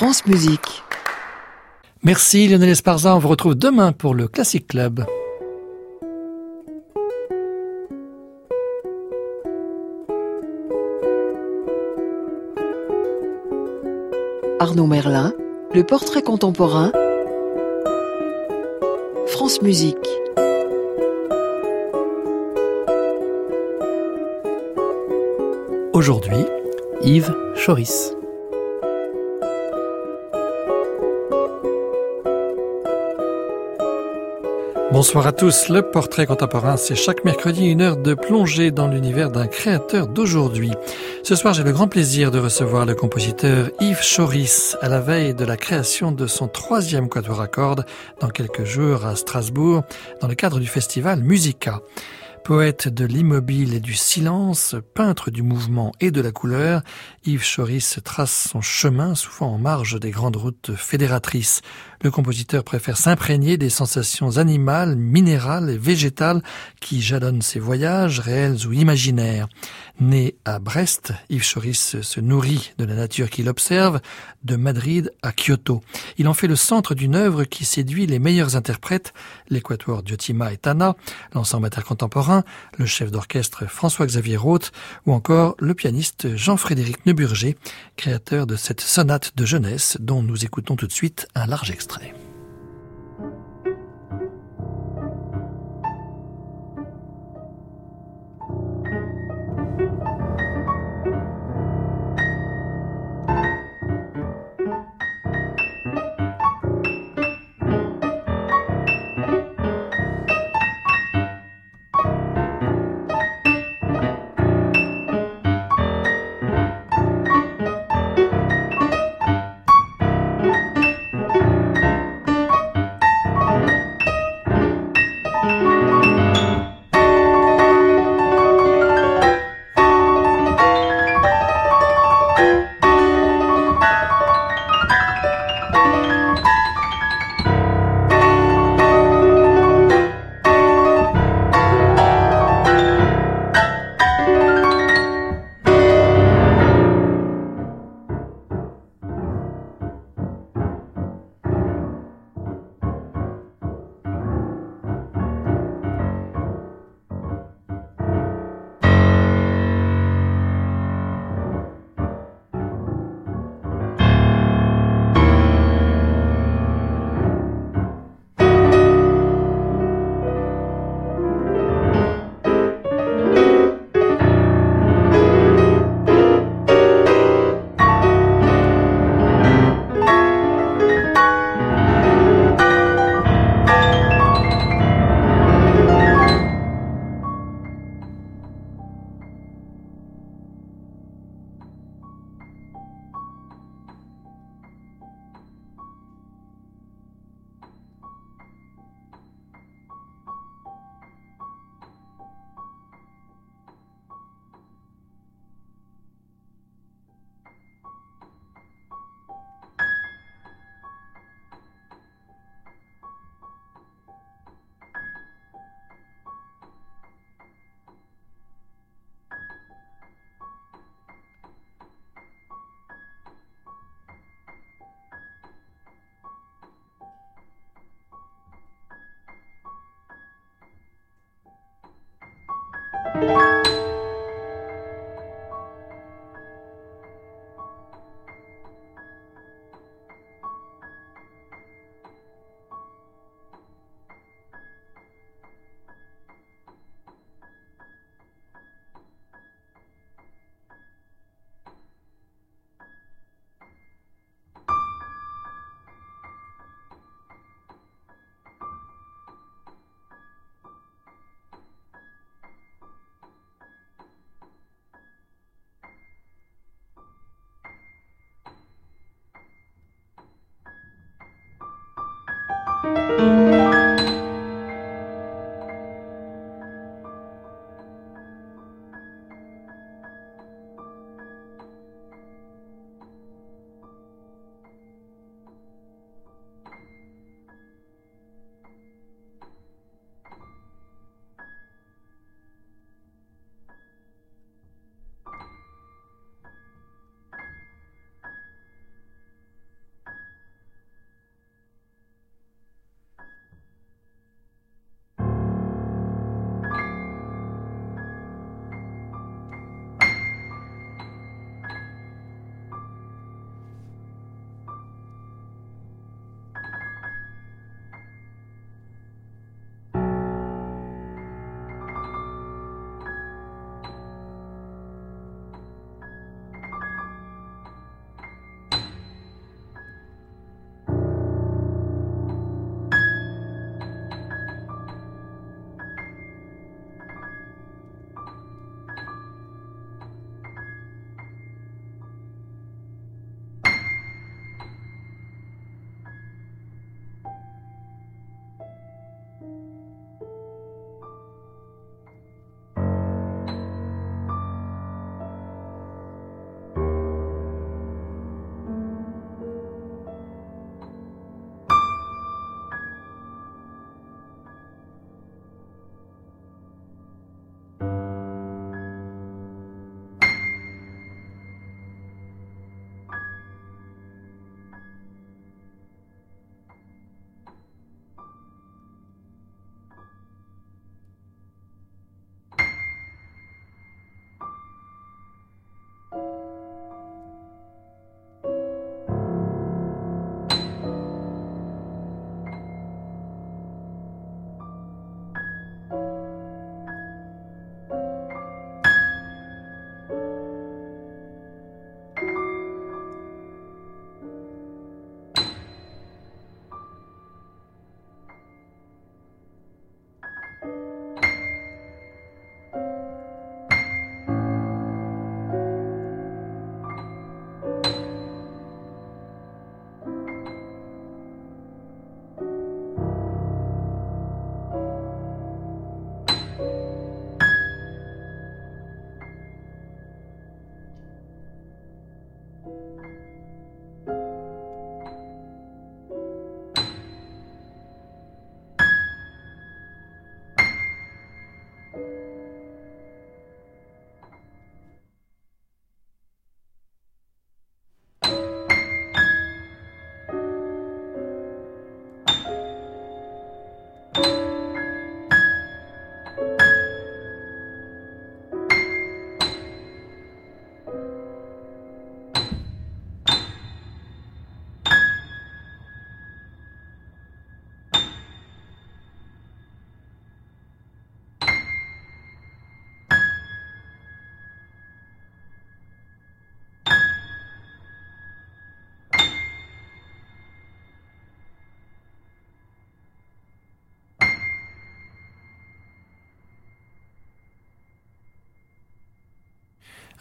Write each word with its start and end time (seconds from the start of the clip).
France 0.00 0.24
Musique. 0.24 0.82
Merci 2.04 2.48
Lionel 2.48 2.70
Esparza, 2.70 3.14
on 3.14 3.18
vous 3.18 3.28
retrouve 3.28 3.54
demain 3.54 3.92
pour 3.92 4.14
le 4.14 4.28
Classic 4.28 4.66
Club. 4.66 5.04
Arnaud 14.58 14.86
Merlin, 14.86 15.34
le 15.74 15.84
portrait 15.84 16.22
contemporain. 16.22 16.92
France 19.26 19.60
Musique. 19.60 20.08
Aujourd'hui, 25.92 26.46
Yves 27.02 27.34
Choris. 27.54 28.14
Bonsoir 35.00 35.26
à 35.26 35.32
tous. 35.32 35.70
Le 35.70 35.80
portrait 35.80 36.26
contemporain, 36.26 36.76
c'est 36.76 36.94
chaque 36.94 37.24
mercredi 37.24 37.64
une 37.64 37.80
heure 37.80 37.96
de 37.96 38.12
plongée 38.12 38.70
dans 38.70 38.86
l'univers 38.86 39.30
d'un 39.30 39.46
créateur 39.46 40.06
d'aujourd'hui. 40.06 40.72
Ce 41.22 41.34
soir, 41.34 41.54
j'ai 41.54 41.62
le 41.62 41.72
grand 41.72 41.88
plaisir 41.88 42.30
de 42.30 42.38
recevoir 42.38 42.84
le 42.84 42.94
compositeur 42.94 43.70
Yves 43.80 44.02
Choris 44.02 44.76
à 44.82 44.90
la 44.90 45.00
veille 45.00 45.32
de 45.32 45.46
la 45.46 45.56
création 45.56 46.12
de 46.12 46.26
son 46.26 46.48
troisième 46.48 47.08
quatuor 47.08 47.40
à 47.40 47.46
cordes 47.46 47.86
dans 48.20 48.28
quelques 48.28 48.64
jours 48.64 49.06
à 49.06 49.16
Strasbourg 49.16 49.84
dans 50.20 50.28
le 50.28 50.34
cadre 50.34 50.60
du 50.60 50.66
festival 50.66 51.22
Musica. 51.22 51.80
Poète 52.50 52.88
de 52.88 53.04
l'immobile 53.04 53.74
et 53.74 53.78
du 53.80 53.94
silence, 53.94 54.74
peintre 54.96 55.30
du 55.30 55.44
mouvement 55.44 55.92
et 56.00 56.10
de 56.10 56.20
la 56.20 56.32
couleur, 56.32 56.82
Yves 57.24 57.46
Choris 57.46 58.00
trace 58.02 58.48
son 58.50 58.60
chemin 58.60 59.14
souvent 59.14 59.54
en 59.54 59.58
marge 59.58 60.00
des 60.00 60.10
grandes 60.10 60.34
routes 60.34 60.74
fédératrices. 60.74 61.62
Le 62.02 62.10
compositeur 62.10 62.64
préfère 62.64 62.96
s'imprégner 62.96 63.56
des 63.56 63.70
sensations 63.70 64.38
animales, 64.38 64.96
minérales 64.96 65.70
et 65.70 65.78
végétales 65.78 66.42
qui 66.80 67.00
jalonnent 67.00 67.40
ses 67.40 67.60
voyages, 67.60 68.18
réels 68.18 68.66
ou 68.66 68.72
imaginaires. 68.72 69.46
Né 70.00 70.34
à 70.46 70.58
Brest, 70.58 71.12
Yves 71.28 71.44
Choris 71.44 72.00
se 72.00 72.20
nourrit 72.20 72.72
de 72.78 72.86
la 72.86 72.94
nature 72.94 73.28
qu'il 73.28 73.50
observe, 73.50 74.00
de 74.44 74.56
Madrid 74.56 75.12
à 75.22 75.30
Kyoto. 75.32 75.82
Il 76.16 76.26
en 76.26 76.32
fait 76.32 76.46
le 76.46 76.56
centre 76.56 76.94
d'une 76.94 77.14
œuvre 77.14 77.44
qui 77.44 77.66
séduit 77.66 78.06
les 78.06 78.18
meilleurs 78.18 78.56
interprètes, 78.56 79.12
l'équatoire 79.50 80.02
Diotima 80.02 80.54
et 80.54 80.56
Tana, 80.56 80.96
l'ensemble 81.34 81.66
intercontemporain, 81.66 82.44
le 82.78 82.86
chef 82.86 83.10
d'orchestre 83.10 83.66
François-Xavier 83.66 84.38
Roth 84.38 84.72
ou 85.04 85.12
encore 85.12 85.54
le 85.58 85.74
pianiste 85.74 86.34
Jean-Frédéric 86.34 87.04
Neuburger, 87.04 87.56
créateur 87.96 88.46
de 88.46 88.56
cette 88.56 88.80
sonate 88.80 89.36
de 89.36 89.44
jeunesse 89.44 89.98
dont 90.00 90.22
nous 90.22 90.46
écoutons 90.46 90.76
tout 90.76 90.86
de 90.86 90.92
suite 90.92 91.28
un 91.34 91.44
large 91.46 91.70
extrait. 91.70 92.14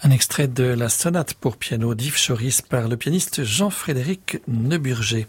Un 0.02 0.12
extrait 0.12 0.48
de 0.48 0.64
la 0.64 0.88
sonate 0.88 1.34
pour 1.34 1.58
piano 1.58 1.94
d'Yves 1.94 2.26
Choris 2.26 2.62
par 2.62 2.88
le 2.88 2.96
pianiste 2.96 3.44
Jean-Frédéric 3.44 4.38
Neuburger. 4.48 5.28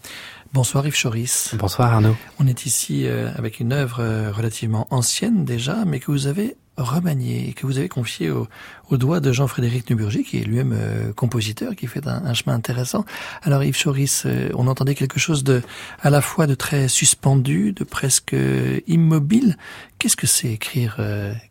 Bonsoir 0.53 0.87
Yves 0.87 0.97
Choris. 1.03 1.51
Bonsoir 1.55 1.93
Arnaud. 1.93 2.17
On 2.39 2.47
est 2.47 2.67
ici 2.67 3.07
euh, 3.07 3.33
avec 3.35 3.59
une 3.59 3.73
œuvre 3.73 3.99
euh, 3.99 4.31
relativement 4.31 4.87
ancienne 4.91 5.45
déjà, 5.45 5.85
mais 5.85 5.99
que 5.99 6.13
vous 6.13 6.29
avez 6.29 6.57
remaniée 6.77 7.49
et 7.49 7.53
que 7.53 7.67
vous 7.67 7.79
avez 7.79 7.89
confiée 7.89 8.31
au, 8.31 8.49
au 8.89 8.97
doigt 8.97 9.21
de 9.21 9.33
Jean-Frédéric 9.33 9.91
Neuburger, 9.91 10.23
qui 10.23 10.39
est 10.39 10.45
lui-même 10.45 10.75
euh, 10.75 11.13
compositeur, 11.13 11.77
qui 11.77 11.87
fait 11.87 12.07
un, 12.07 12.25
un, 12.25 12.35
chemin 12.35 12.55
intéressant. 12.55 13.05
Alors 13.43 13.63
Yves 13.63 13.83
Choris, 13.83 14.27
on 14.55 14.67
entendait 14.67 14.95
quelque 14.95 15.21
chose 15.21 15.45
de 15.45 15.63
à 16.01 16.11
la 16.11 16.21
fois 16.21 16.47
de 16.47 16.55
très 16.55 16.89
suspendu, 16.89 17.73
de 17.73 17.85
presque 17.85 18.35
immobile. 18.87 19.57
Qu'est-ce 19.99 20.17
que 20.17 20.27
c'est 20.27 20.49
écrire 20.49 20.99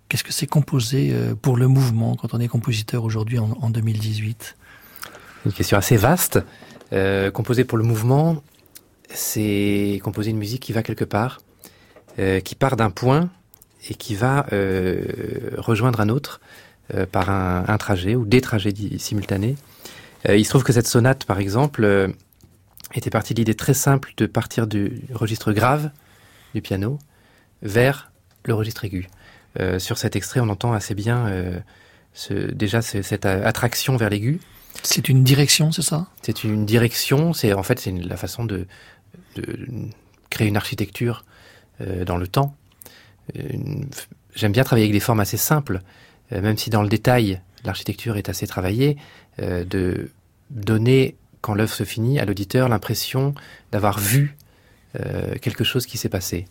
Qu'est-ce 0.09 0.23
que 0.23 0.33
c'est 0.33 0.47
composer 0.47 1.11
euh, 1.13 1.35
pour 1.35 1.55
le 1.55 1.67
mouvement 1.67 2.15
quand 2.15 2.33
on 2.33 2.39
est 2.39 2.47
compositeur 2.47 3.03
aujourd'hui 3.03 3.37
en, 3.37 3.51
en, 3.61 3.69
2018 3.69 4.57
Une 5.45 5.53
question 5.53 5.77
assez 5.77 5.97
vaste. 5.97 6.39
Euh, 6.91 7.29
composer 7.29 7.63
pour 7.63 7.77
le 7.77 7.83
mouvement, 7.83 8.41
c'est 9.09 10.01
composer 10.03 10.31
une 10.31 10.39
musique 10.39 10.63
qui 10.63 10.73
va 10.73 10.81
quelque 10.81 11.05
part, 11.05 11.41
euh, 12.17 12.39
qui 12.39 12.55
part 12.55 12.75
d'un 12.75 12.89
point 12.89 13.29
et 13.87 13.95
qui 13.95 14.15
va 14.15 14.45
euh, 14.51 15.51
rejoindre 15.57 16.01
un 16.01 16.09
autre 16.09 16.41
euh, 16.93 17.05
par 17.05 17.29
un, 17.29 17.63
un, 17.67 17.77
trajet 17.77 18.15
ou 18.15 18.25
des 18.25 18.41
trajets 18.41 18.73
simultanés. 18.97 19.55
Euh, 20.27 20.35
il 20.35 20.43
se 20.43 20.49
trouve 20.49 20.63
que 20.63 20.73
cette 20.73 20.87
sonate, 20.87 21.25
par 21.25 21.39
exemple, 21.39 22.13
était 22.93 23.09
partie 23.09 23.33
de 23.33 23.39
l'idée 23.39 23.55
très 23.55 23.73
simple 23.73 24.13
de 24.17 24.25
partir 24.25 24.67
du 24.67 25.01
registre 25.13 25.53
grave 25.53 25.91
du 26.53 26.61
piano 26.61 26.99
vers 27.61 28.11
le 28.45 28.53
registre 28.53 28.85
aigu. 28.85 29.07
Sur 29.77 29.97
cet 29.97 30.15
extrait, 30.15 30.39
on 30.39 30.47
entend 30.47 30.71
assez 30.71 30.95
bien 30.95 31.29
ce, 32.13 32.33
déjà 32.33 32.81
ce, 32.81 33.01
cette 33.01 33.25
attraction 33.25 33.97
vers 33.97 34.09
l'aigu. 34.09 34.39
C'est 34.83 35.09
une 35.09 35.23
direction, 35.23 35.71
c'est 35.71 35.81
ça? 35.81 36.07
C'est 36.21 36.43
une 36.45 36.65
direction. 36.65 37.33
C'est 37.33 37.51
en 37.53 37.63
fait 37.63 37.79
c'est 37.79 37.91
la 37.91 38.15
façon 38.15 38.45
de, 38.45 38.67
de, 39.35 39.67
créer 40.29 40.47
une 40.47 40.55
architecture 40.55 41.25
dans 42.05 42.17
le 42.17 42.27
temps. 42.27 42.55
J'aime 44.35 44.51
bien 44.51 44.63
travailler 44.63 44.85
avec 44.85 44.93
des 44.93 44.99
formes 44.99 45.19
assez 45.19 45.37
simples, 45.37 45.81
euh, 46.31 46.41
même 46.41 46.57
si 46.57 46.69
dans 46.69 46.83
le 46.83 46.89
détail 46.89 47.41
l'architecture 47.65 48.17
est 48.17 48.29
assez 48.29 48.47
travaillée, 48.47 48.97
euh, 49.41 49.63
de 49.63 50.11
donner 50.49 51.15
quand 51.41 51.53
l'œuvre 51.53 51.73
se 51.73 51.83
finit 51.83 52.19
à 52.19 52.25
l'auditeur 52.25 52.69
l'impression 52.69 53.33
d'avoir 53.71 53.99
vu 53.99 54.35
euh, 54.99 55.35
quelque 55.41 55.63
chose 55.63 55.85
qui 55.85 55.97
s'est 55.97 56.09
passé. 56.09 56.45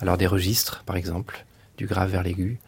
Alors 0.00 0.18
des 0.18 0.26
registres, 0.26 0.82
par 0.84 0.96
exemple, 0.96 1.44
du 1.78 1.86
grave 1.86 2.10
vers 2.10 2.22
l'aigu 2.22 2.58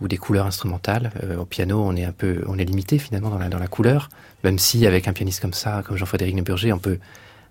ou 0.00 0.08
des 0.08 0.16
couleurs 0.16 0.46
instrumentales. 0.46 1.12
Euh, 1.22 1.38
au 1.38 1.44
piano, 1.44 1.82
on 1.84 1.96
est 1.96 2.04
un 2.04 2.12
peu, 2.12 2.44
on 2.46 2.58
est 2.58 2.64
limité 2.64 2.98
finalement 2.98 3.30
dans 3.30 3.58
la, 3.58 3.66
couleur, 3.66 4.08
même 4.44 4.58
si 4.58 4.86
avec 4.86 5.08
un 5.08 5.12
pianiste 5.12 5.40
comme 5.40 5.52
ça, 5.52 5.82
comme 5.86 5.96
Jean-Frédéric 5.96 6.34
Neuburger, 6.34 6.72
on 6.72 6.78
peut 6.78 6.98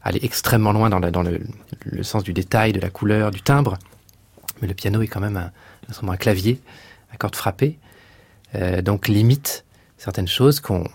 aller 0.03 0.19
extrêmement 0.23 0.71
loin 0.71 0.89
dans, 0.89 1.21
le, 1.21 2.03
sens 2.03 2.23
du 2.23 2.33
détail, 2.33 2.73
de 2.73 2.79
la 2.79 2.89
couleur, 2.89 3.31
du 3.31 3.41
timbre. 3.41 3.77
Mais 4.61 4.67
le 4.67 4.73
piano 4.73 5.01
est 5.01 5.07
quand 5.07 5.19
même 5.19 5.37
un, 5.37 5.51
un 6.07 6.17
clavier, 6.17 6.61
à 7.13 7.17
cordes 7.17 7.35
frappées, 7.35 7.79
euh, 8.55 8.81
donc 8.81 9.07
limite 9.07 9.65
certaines 9.97 10.27
choses 10.27 10.59
qu'on, 10.59 10.87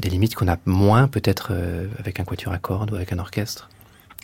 des 0.00 0.08
limites 0.10 0.34
qu'on 0.34 0.48
a 0.48 0.56
moins 0.64 1.08
peut-être 1.08 1.48
euh, 1.52 1.86
avec 1.98 2.20
un 2.20 2.24
quatuor 2.24 2.52
à 2.52 2.58
cordes 2.58 2.92
ou 2.92 2.96
avec 2.96 3.12
un 3.12 3.18
orchestre. 3.18 3.68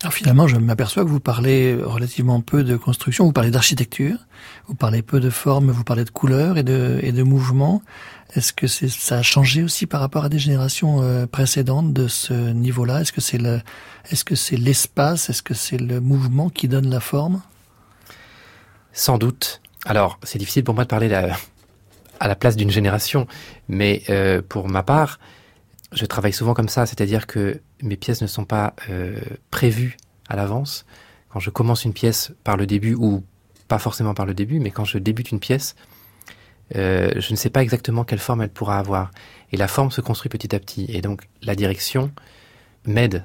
Alors 0.02 0.12
finalement, 0.12 0.46
je 0.46 0.56
m'aperçois 0.56 1.04
que 1.04 1.08
vous 1.08 1.20
parlez 1.20 1.78
relativement 1.82 2.40
peu 2.40 2.64
de 2.64 2.76
construction, 2.76 3.24
vous 3.24 3.32
parlez 3.32 3.50
d'architecture, 3.50 4.18
vous 4.66 4.74
parlez 4.74 5.02
peu 5.02 5.20
de 5.20 5.30
forme, 5.30 5.70
vous 5.70 5.84
parlez 5.84 6.04
de 6.04 6.10
couleurs 6.10 6.58
et 6.58 6.62
de, 6.62 6.98
et 7.02 7.12
de 7.12 7.22
mouvements. 7.22 7.80
Est-ce 8.34 8.52
que 8.52 8.66
ça 8.66 9.18
a 9.18 9.22
changé 9.22 9.62
aussi 9.62 9.86
par 9.86 10.00
rapport 10.00 10.24
à 10.24 10.28
des 10.28 10.40
générations 10.40 11.00
euh, 11.00 11.26
précédentes 11.26 11.92
de 11.92 12.08
ce 12.08 12.34
niveau-là? 12.34 13.00
Est-ce 13.00 13.12
que 13.12 13.20
c'est 13.20 13.38
le, 13.38 13.60
est-ce 14.10 14.24
que 14.24 14.34
c'est 14.34 14.56
l'espace? 14.56 15.30
Est-ce 15.30 15.42
que 15.42 15.54
c'est 15.54 15.78
le 15.78 16.00
mouvement 16.00 16.50
qui 16.50 16.68
donne 16.68 16.90
la 16.90 17.00
forme? 17.00 17.40
Sans 18.94 19.18
doute. 19.18 19.60
Alors, 19.84 20.20
c'est 20.22 20.38
difficile 20.38 20.62
pour 20.62 20.74
moi 20.74 20.84
de 20.84 20.88
parler 20.88 21.12
à 21.12 22.28
la 22.28 22.36
place 22.36 22.54
d'une 22.54 22.70
génération, 22.70 23.26
mais 23.68 24.04
euh, 24.08 24.40
pour 24.40 24.68
ma 24.68 24.84
part, 24.84 25.18
je 25.92 26.06
travaille 26.06 26.32
souvent 26.32 26.54
comme 26.54 26.68
ça, 26.68 26.86
c'est-à-dire 26.86 27.26
que 27.26 27.60
mes 27.82 27.96
pièces 27.96 28.22
ne 28.22 28.28
sont 28.28 28.44
pas 28.44 28.74
euh, 28.88 29.18
prévues 29.50 29.96
à 30.28 30.36
l'avance. 30.36 30.86
Quand 31.28 31.40
je 31.40 31.50
commence 31.50 31.84
une 31.84 31.92
pièce 31.92 32.32
par 32.44 32.56
le 32.56 32.66
début, 32.66 32.94
ou 32.94 33.24
pas 33.66 33.80
forcément 33.80 34.14
par 34.14 34.26
le 34.26 34.32
début, 34.32 34.60
mais 34.60 34.70
quand 34.70 34.84
je 34.84 34.98
débute 34.98 35.32
une 35.32 35.40
pièce, 35.40 35.74
euh, 36.76 37.10
je 37.16 37.32
ne 37.32 37.36
sais 37.36 37.50
pas 37.50 37.62
exactement 37.62 38.04
quelle 38.04 38.20
forme 38.20 38.42
elle 38.42 38.52
pourra 38.52 38.78
avoir. 38.78 39.10
Et 39.50 39.56
la 39.56 39.66
forme 39.66 39.90
se 39.90 40.00
construit 40.00 40.28
petit 40.28 40.54
à 40.54 40.60
petit. 40.60 40.86
Et 40.88 41.02
donc 41.02 41.22
la 41.42 41.56
direction 41.56 42.12
m'aide 42.86 43.24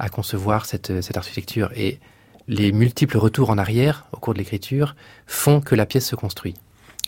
à 0.00 0.08
concevoir 0.08 0.66
cette, 0.66 1.02
cette 1.02 1.16
architecture. 1.16 1.70
Et 1.76 2.00
les 2.48 2.72
multiples 2.72 3.18
retours 3.18 3.50
en 3.50 3.58
arrière 3.58 4.06
au 4.12 4.18
cours 4.18 4.34
de 4.34 4.38
l'écriture 4.38 4.96
font 5.26 5.60
que 5.60 5.74
la 5.74 5.86
pièce 5.86 6.06
se 6.06 6.16
construit. 6.16 6.54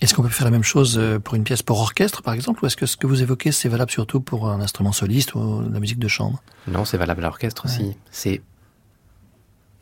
Est-ce 0.02 0.12
qu'on 0.14 0.23
peut 0.23 0.28
faire 0.28 0.45
la 0.45 0.50
même 0.50 0.62
chose 0.62 0.99
euh, 0.99 1.19
pour 1.19 1.37
une 1.37 1.45
pièce 1.45 1.62
pour 1.62 1.81
orchestre, 1.81 2.23
par 2.23 2.35
exemple, 2.35 2.62
ou 2.62 2.66
est-ce 2.66 2.76
que 2.76 2.85
ce 2.85 2.99
que 2.99 3.07
vous 3.07 3.23
évoquez, 3.23 3.50
c'est 3.50 3.71
valable 3.71 3.90
surtout 3.90 4.21
pour 4.21 4.49
un 4.49 4.61
instrument 4.61 4.93
soliste 4.93 5.35
ou 5.35 5.62
la 5.73 5.81
musique 5.81 5.99
de 5.99 6.09
chambre? 6.09 6.43
Non, 6.69 6.85
c'est 6.85 6.99
valable 6.99 7.23
à 7.23 7.28
l'orchestre 7.28 7.64
ouais. 7.64 7.71
aussi. 7.71 7.97
C'est 8.11 8.43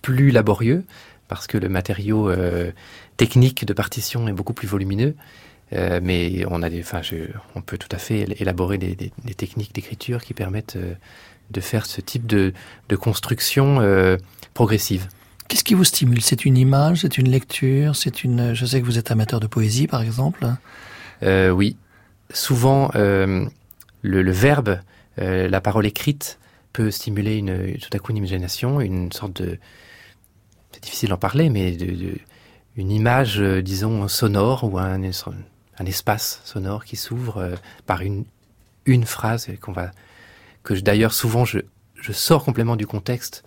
plus 0.03 0.31
laborieux 0.31 0.85
parce 1.27 1.47
que 1.47 1.59
le 1.59 1.69
matériau 1.69 2.31
euh, 2.31 2.71
technique 3.17 3.65
de 3.65 3.73
partition 3.73 4.29
est 4.29 4.33
beaucoup 4.33 4.53
plus 4.53 4.69
volumineux. 4.69 5.17
Euh, 5.73 5.99
mais 6.01 6.45
on 6.49 6.63
a 6.63 6.71
des, 6.71 6.81
enfin, 6.81 7.03
je, 7.03 7.17
on 7.57 7.63
peut 7.63 7.79
tout 7.79 7.89
à 7.91 7.99
fait 7.99 8.27
élaborer 8.41 8.79
des, 8.79 8.95
des, 8.95 9.13
des 9.25 9.35
techniques 9.35 9.75
d'écriture 9.75 10.23
qui 10.23 10.35
permettent 10.35 10.77
euh, 10.77 10.95
de 11.51 11.61
faire 11.61 11.87
ce 11.87 12.01
type 12.01 12.27
de, 12.27 12.53
de 12.89 12.97
construction 12.97 13.81
progressive. 14.55 15.09
Qu'est-ce 15.55 15.63
qui 15.63 15.75
vous 15.75 15.85
stimule? 15.85 16.21
C'est 16.21 16.45
une 16.45 16.57
image, 16.57 17.03
c'est 17.03 17.17
une 17.17 17.31
lecture, 17.31 17.95
c'est 17.95 18.25
une. 18.25 18.55
Je 18.55 18.67
sais 18.67 18.81
que 18.81 18.87
vous 18.87 18.99
êtes 18.99 19.13
amateur 19.13 19.39
de 19.39 19.47
poésie, 19.47 19.87
par 19.87 20.03
exemple. 20.03 20.49
Euh, 21.23 21.51
oui, 21.51 21.77
souvent 22.31 22.91
euh, 22.97 23.47
le, 24.03 24.33
verbe, 24.33 24.81
euh, 25.21 25.49
la 25.49 25.61
parole 25.61 25.87
écrite 25.87 26.41
peut 26.73 26.91
stimuler 26.91 27.41
tout 27.81 27.89
à 27.93 28.01
coup 28.01 28.11
une 28.11 28.17
imagination, 28.17 28.81
une 28.81 29.13
sorte 29.13 29.41
de. 29.43 29.61
C'est 30.73 30.83
difficile 30.83 31.11
d'en 31.11 31.19
parler, 31.19 31.51
mais 31.51 31.79
une 32.77 32.91
image, 32.91 33.39
disons 33.39 34.09
sonore 34.09 34.65
ou 34.65 34.77
un, 34.77 35.03
espace 35.87 36.41
sonore 36.45 36.85
qui 36.85 36.97
s'ouvre 36.97 37.55
par 37.87 38.01
une 38.03 39.05
phrase 39.05 39.47
que 40.65 40.75
d'ailleurs 40.75 41.15
souvent 41.15 41.45
je 41.45 41.63
sors 42.11 42.45
complètement 42.45 42.75
du 42.75 42.89
contexte 42.89 43.45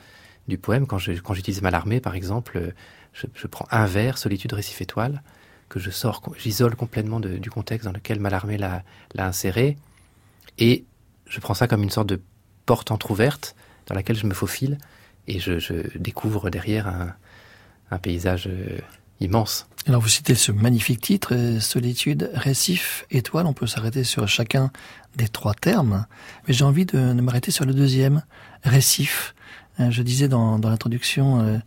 du 0.48 0.58
poème. 0.58 0.88
Quand 0.88 0.98
j'utilise 0.98 1.62
Malarmé, 1.62 2.00
par 2.00 2.16
exemple, 2.16 2.74
je, 3.14 3.28
je, 3.34 3.48
prends 3.48 3.68
un 3.72 3.86
vers, 3.86 4.18
Solitude, 4.18 4.54
Récif, 4.54 4.82
Étoile, 4.82 5.22
que 5.70 5.80
je 5.80 5.90
sors, 5.92 6.22
j'isole 6.38 6.76
complètement 6.76 7.20
du 7.20 7.50
contexte 7.50 7.86
dans 7.86 7.92
lequel 7.92 8.20
Malarmé 8.20 8.58
l'a 8.58 8.84
inséré, 9.18 9.78
et 10.58 10.86
je 11.28 11.40
prends 11.40 11.54
ça 11.54 11.68
comme 11.68 11.84
une 11.84 11.90
sorte 11.90 12.08
de 12.08 12.22
porte 12.66 12.92
entr'ouverte 12.92 13.56
dans 13.86 13.96
laquelle 13.96 14.16
je 14.16 14.26
me 14.26 14.34
faufile, 14.34 14.78
et 15.28 15.40
je, 15.40 15.60
je 15.60 15.98
découvre 15.98 16.50
derrière 16.50 16.88
un, 16.88 17.14
un 17.92 17.98
paysage 17.98 18.48
euh, 18.48 18.80
immense. 19.20 19.68
Alors 19.88 20.02
vous 20.02 20.10
citez 20.10 20.36
ce 20.36 20.52
magnifique 20.52 21.02
titre, 21.02 21.34
euh, 21.34 21.60
Solitude, 21.60 22.30
Récif, 22.34 23.06
Étoile, 23.12 23.46
on 23.46 23.54
peut 23.54 23.68
s'arrêter 23.68 24.04
sur 24.04 24.28
chacun 24.28 24.72
des 25.16 25.28
trois 25.28 25.54
termes, 25.54 26.06
mais 26.48 26.54
j'ai 26.54 26.64
envie 26.64 26.86
de, 26.86 26.98
de 26.98 27.22
m'arrêter 27.22 27.52
sur 27.52 27.66
le 27.66 27.74
deuxième, 27.74 28.24
Récif. 28.64 29.34
Euh, 29.80 29.92
je 29.92 30.02
disais 30.02 30.28
dans, 30.28 30.60
dans 30.60 30.70
l'introduction 30.70 31.40
euh, 31.42 31.58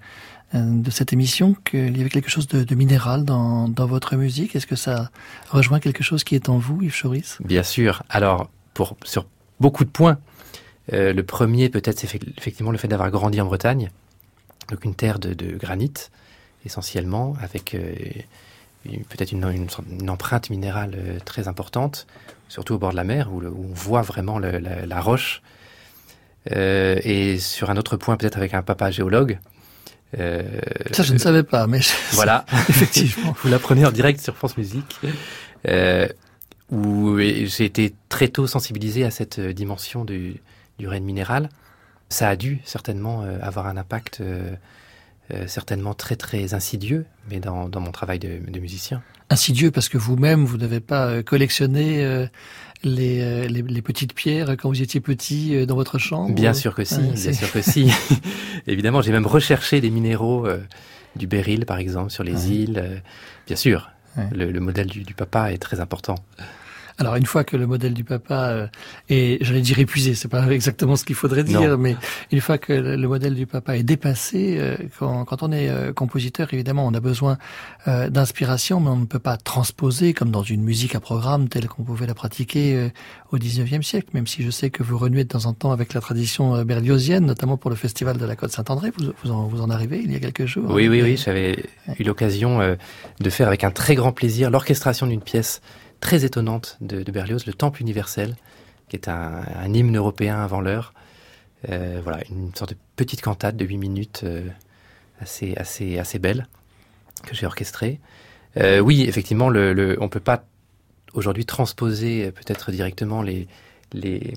de 0.55 0.91
cette 0.91 1.13
émission 1.13 1.55
qu'il 1.65 1.97
y 1.97 2.01
avait 2.01 2.11
quelque 2.11 2.31
chose 2.31 2.49
de, 2.49 2.75
minéral 2.75 3.25
dans, 3.25 3.69
dans, 3.69 3.87
votre 3.87 4.17
musique. 4.17 4.57
Est-ce 4.57 4.67
que 4.67 4.77
ça 4.77 5.11
rejoint 5.49 5.81
quelque 5.81 6.03
chose 6.03 6.25
qui 6.25 6.35
est 6.35 6.49
en 6.49 6.59
vous, 6.59 6.83
Yves 6.83 7.01
Choris? 7.01 7.39
Bien 7.45 7.63
sûr. 7.63 8.03
Alors, 8.09 8.51
pour, 8.75 8.97
sur 9.05 9.27
beaucoup 9.61 9.85
de 9.85 9.91
points, 9.91 10.19
euh, 10.93 11.13
le 11.13 11.23
premier 11.23 11.69
peut-être 11.69 12.01
c'est 12.01 12.21
effectivement 12.37 12.73
le 12.73 12.79
fait 12.79 12.89
d'avoir 12.89 13.11
grandi 13.11 13.41
en 13.41 13.47
Bretagne, 13.47 13.91
donc 14.71 14.85
une 14.85 14.95
terre 14.95 15.19
de, 15.19 15.57
granit 15.57 15.93
essentiellement, 16.67 17.35
avec 17.41 17.75
euh, 17.75 17.95
peut-être 18.85 19.33
une, 19.33 20.11
empreinte 20.11 20.51
minérale 20.51 20.95
euh, 20.97 21.19
très 21.25 21.49
importante, 21.49 22.07
surtout 22.49 22.75
au 22.75 22.79
bord 22.79 22.91
de 22.91 22.97
la 22.97 23.05
mer, 23.05 23.33
où, 23.33 23.43
on 23.43 23.75
voit 23.75 24.03
vraiment 24.03 24.39
la, 24.39 25.01
roche 25.01 25.43
euh, 25.43 25.60
et 26.47 27.39
sur 27.39 27.71
un 27.71 27.77
autre 27.77 27.97
point, 27.97 28.17
peut-être 28.17 28.39
avec 28.39 28.55
un 28.55 28.63
papa 28.63 28.91
géologue. 28.91 29.39
Euh, 30.19 30.43
ça, 30.93 31.03
je 31.03 31.13
ne 31.13 31.19
savais 31.19 31.43
pas, 31.43 31.67
mais 31.67 31.81
je... 31.81 31.93
voilà, 32.13 32.45
effectivement, 32.69 33.35
vous 33.43 33.49
l'apprenez 33.49 33.85
en 33.87 33.93
direct 33.93 34.21
sur 34.21 34.37
France 34.37 34.57
Musique, 34.57 34.99
euh, 35.69 36.09
où 36.71 37.19
j'ai 37.19 37.65
été 37.65 37.95
très 38.09 38.29
tôt 38.29 38.47
sensibilisé 38.47 39.05
à 39.05 39.11
cette 39.11 39.41
dimension 39.41 40.05
du, 40.05 40.41
du 40.79 40.89
règne 40.89 41.05
minéral. 41.05 41.49
Ça 42.09 42.29
a 42.29 42.37
dû 42.37 42.61
certainement 42.65 43.23
euh, 43.23 43.39
avoir 43.41 43.67
un 43.67 43.77
impact 43.77 44.21
euh, 44.21 44.51
euh, 45.33 45.47
certainement 45.47 45.95
très 45.95 46.17
très 46.17 46.55
insidieux, 46.55 47.07
mais 47.29 47.39
dans, 47.39 47.69
dans 47.69 47.81
mon 47.81 47.93
travail 47.93 48.19
de, 48.19 48.41
de, 48.49 48.59
musicien. 48.59 49.01
Insidieux 49.29 49.71
parce 49.71 49.89
que 49.89 49.97
vous-même, 49.97 50.45
vous 50.45 50.57
n'avez 50.57 50.81
pas 50.81 51.07
euh, 51.07 51.23
collectionné 51.23 52.05
euh, 52.05 52.27
les, 52.83 53.49
les, 53.49 53.63
les, 53.63 53.83
petites 53.83 54.15
pierres 54.15 54.57
quand 54.57 54.69
vous 54.69 54.83
étiez 54.83 55.01
petit 55.01 55.67
dans 55.67 55.75
votre 55.75 55.99
chambre 55.99 56.35
Bien 56.35 56.55
sûr 56.55 56.75
que 56.75 56.85
si, 56.85 57.01
bien 57.01 57.33
sûr 57.33 57.53
que 57.53 57.63
si. 57.63 57.93
Évidemment, 58.67 59.03
j'ai 59.03 59.13
même 59.13 59.27
recherché 59.27 59.81
des 59.81 59.91
minéraux 59.91 60.47
du 61.17 61.27
béryl, 61.27 61.67
par 61.67 61.79
exemple, 61.79 62.11
sur 62.11 62.25
les 62.25 62.49
ouais. 62.49 62.55
îles. 62.55 63.03
bien 63.47 63.57
sûr, 63.57 63.91
le, 64.33 64.51
le, 64.51 64.61
modèle 64.61 64.87
du, 64.87 65.03
du 65.03 65.15
papa 65.15 65.53
est 65.53 65.59
très 65.59 65.81
important. 65.81 66.17
Alors 66.99 67.17
une 67.17 67.27
fois 67.27 67.45
que 67.45 67.57
le 67.57 67.67
modèle 67.67 67.95
du 67.95 68.05
papa 68.05 68.49
euh, 68.51 68.67
est, 69.09 69.43
j'allais 69.43 69.61
dire 69.61 69.79
épuisé, 69.79 70.15
c'est 70.15 70.29
pas 70.29 70.47
exactement 70.51 70.97
ce 70.97 71.05
qu'il 71.05 71.17
faudrait 71.17 71.45
dire, 71.45 71.63
non. 71.63 71.79
mais 71.79 71.97
une 72.33 72.41
fois 72.41 72.59
que 72.59 72.73
le 72.73 73.09
modèle 73.09 73.35
du 73.35 73.47
papa 73.47 73.77
est 73.77 73.83
dépassé, 73.83 74.57
euh, 74.59 74.77
quand, 74.99 75.25
quand 75.25 75.43
on 75.43 75.53
est 75.53 75.69
euh, 75.69 75.93
compositeur, 75.93 76.53
évidemment, 76.53 76.87
on 76.87 76.95
a 76.95 77.01
besoin 77.01 77.39
d'inspiration, 77.87 78.81
mais 78.81 78.91
on 78.91 78.97
ne 78.97 79.07
peut 79.07 79.19
pas 79.19 79.37
transposer 79.37 80.13
comme 80.13 80.31
dans 80.31 80.43
une 80.43 80.63
musique 80.63 80.95
à 80.95 81.01
programme 81.01 81.49
telle 81.49 81.67
qu'on 81.67 81.83
pouvait 81.83 82.07
la 82.07 82.15
pratiquer 82.15 82.91
au 83.33 83.39
19e 83.39 83.83
siècle. 83.83 84.09
Même 84.13 84.27
si 84.27 84.43
je 84.43 84.51
sais 84.51 84.71
que 84.71 84.83
vous 84.83 84.99
renouez 84.99 85.25
de 85.25 85.29
temps 85.29 85.47
en 85.47 85.55
temps 85.55 85.73
avec 85.73 85.95
la 85.95 86.01
tradition 86.01 86.63
berliosienne, 86.65 87.25
notamment 87.25 87.57
pour 87.57 87.71
le 87.71 87.77
festival 87.77 88.19
de 88.19 88.25
la 88.27 88.37
Côte 88.37 88.53
Saint-André, 88.53 88.91
vous, 88.97 89.13
vous, 89.25 89.31
en, 89.31 89.47
vous 89.47 89.61
en 89.63 89.71
arrivez 89.71 90.01
il 90.05 90.13
y 90.13 90.17
a 90.17 90.21
quelques 90.21 90.47
jours. 90.47 90.71
Oui, 90.71 90.89
oui, 90.89 91.03
oui, 91.03 91.17
j'avais 91.17 91.65
eu 91.99 92.05
l'occasion 92.05 92.77
de 93.21 93.31
faire 93.31 93.49
avec 93.49 93.65
un 93.65 93.71
très 93.71 93.95
grand 93.95 94.13
plaisir 94.13 94.51
l'orchestration 94.51 95.07
d'une 95.07 95.23
pièce 95.23 95.61
très 96.01 96.25
étonnante 96.25 96.77
de, 96.81 97.09
Berlioz, 97.11 97.47
le 97.47 97.53
Temple 97.53 97.83
universel, 97.83 98.37
qui 98.89 98.97
est 98.97 99.09
un, 99.09 99.45
hymne 99.73 99.97
européen 99.97 100.43
avant 100.43 100.61
l'heure. 100.61 100.93
Euh, 101.69 102.01
voilà, 102.03 102.23
une 102.31 102.55
sorte 102.55 102.71
de 102.71 102.77
petite 102.97 103.21
cantate 103.21 103.57
de 103.57 103.65
8 103.65 103.77
minutes 103.77 104.21
euh, 104.25 104.49
assez, 105.21 105.55
assez, 105.57 105.99
assez 105.99 106.19
belle 106.19 106.47
que 107.25 107.35
j'ai 107.35 107.47
orchestrée. 107.47 108.01
Euh, 108.57 108.81
oui, 108.81 109.03
effectivement, 109.03 109.47
on 109.47 109.53
ne 109.53 110.07
peut 110.09 110.21
pas 110.21 110.45
aujourd'hui 111.13 111.45
transposer 111.45 112.33
peut-être 112.33 112.73
directement 112.73 113.23
les, 113.23 113.47
les, 113.93 114.35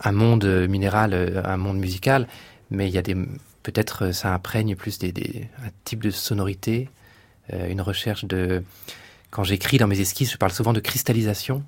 un 0.00 0.12
monde 0.12 0.44
minéral, 0.68 1.42
un 1.44 1.56
monde 1.56 1.78
musical, 1.78 2.28
mais 2.70 2.88
il 2.88 2.94
y 2.94 2.98
a 2.98 3.02
des 3.02 3.16
peut-être 3.62 4.12
ça 4.12 4.32
imprègne 4.32 4.76
plus 4.76 4.98
des, 4.98 5.48
un 5.64 5.70
type 5.84 6.02
de 6.02 6.10
sonorité, 6.10 6.88
une 7.52 7.80
recherche 7.80 8.24
de 8.24 8.62
quand 9.30 9.44
j'écris 9.44 9.78
dans 9.78 9.86
mes 9.86 10.00
esquisses, 10.00 10.32
je 10.32 10.36
parle 10.36 10.52
souvent 10.52 10.72
de 10.72 10.80
cristallisation, 10.80 11.62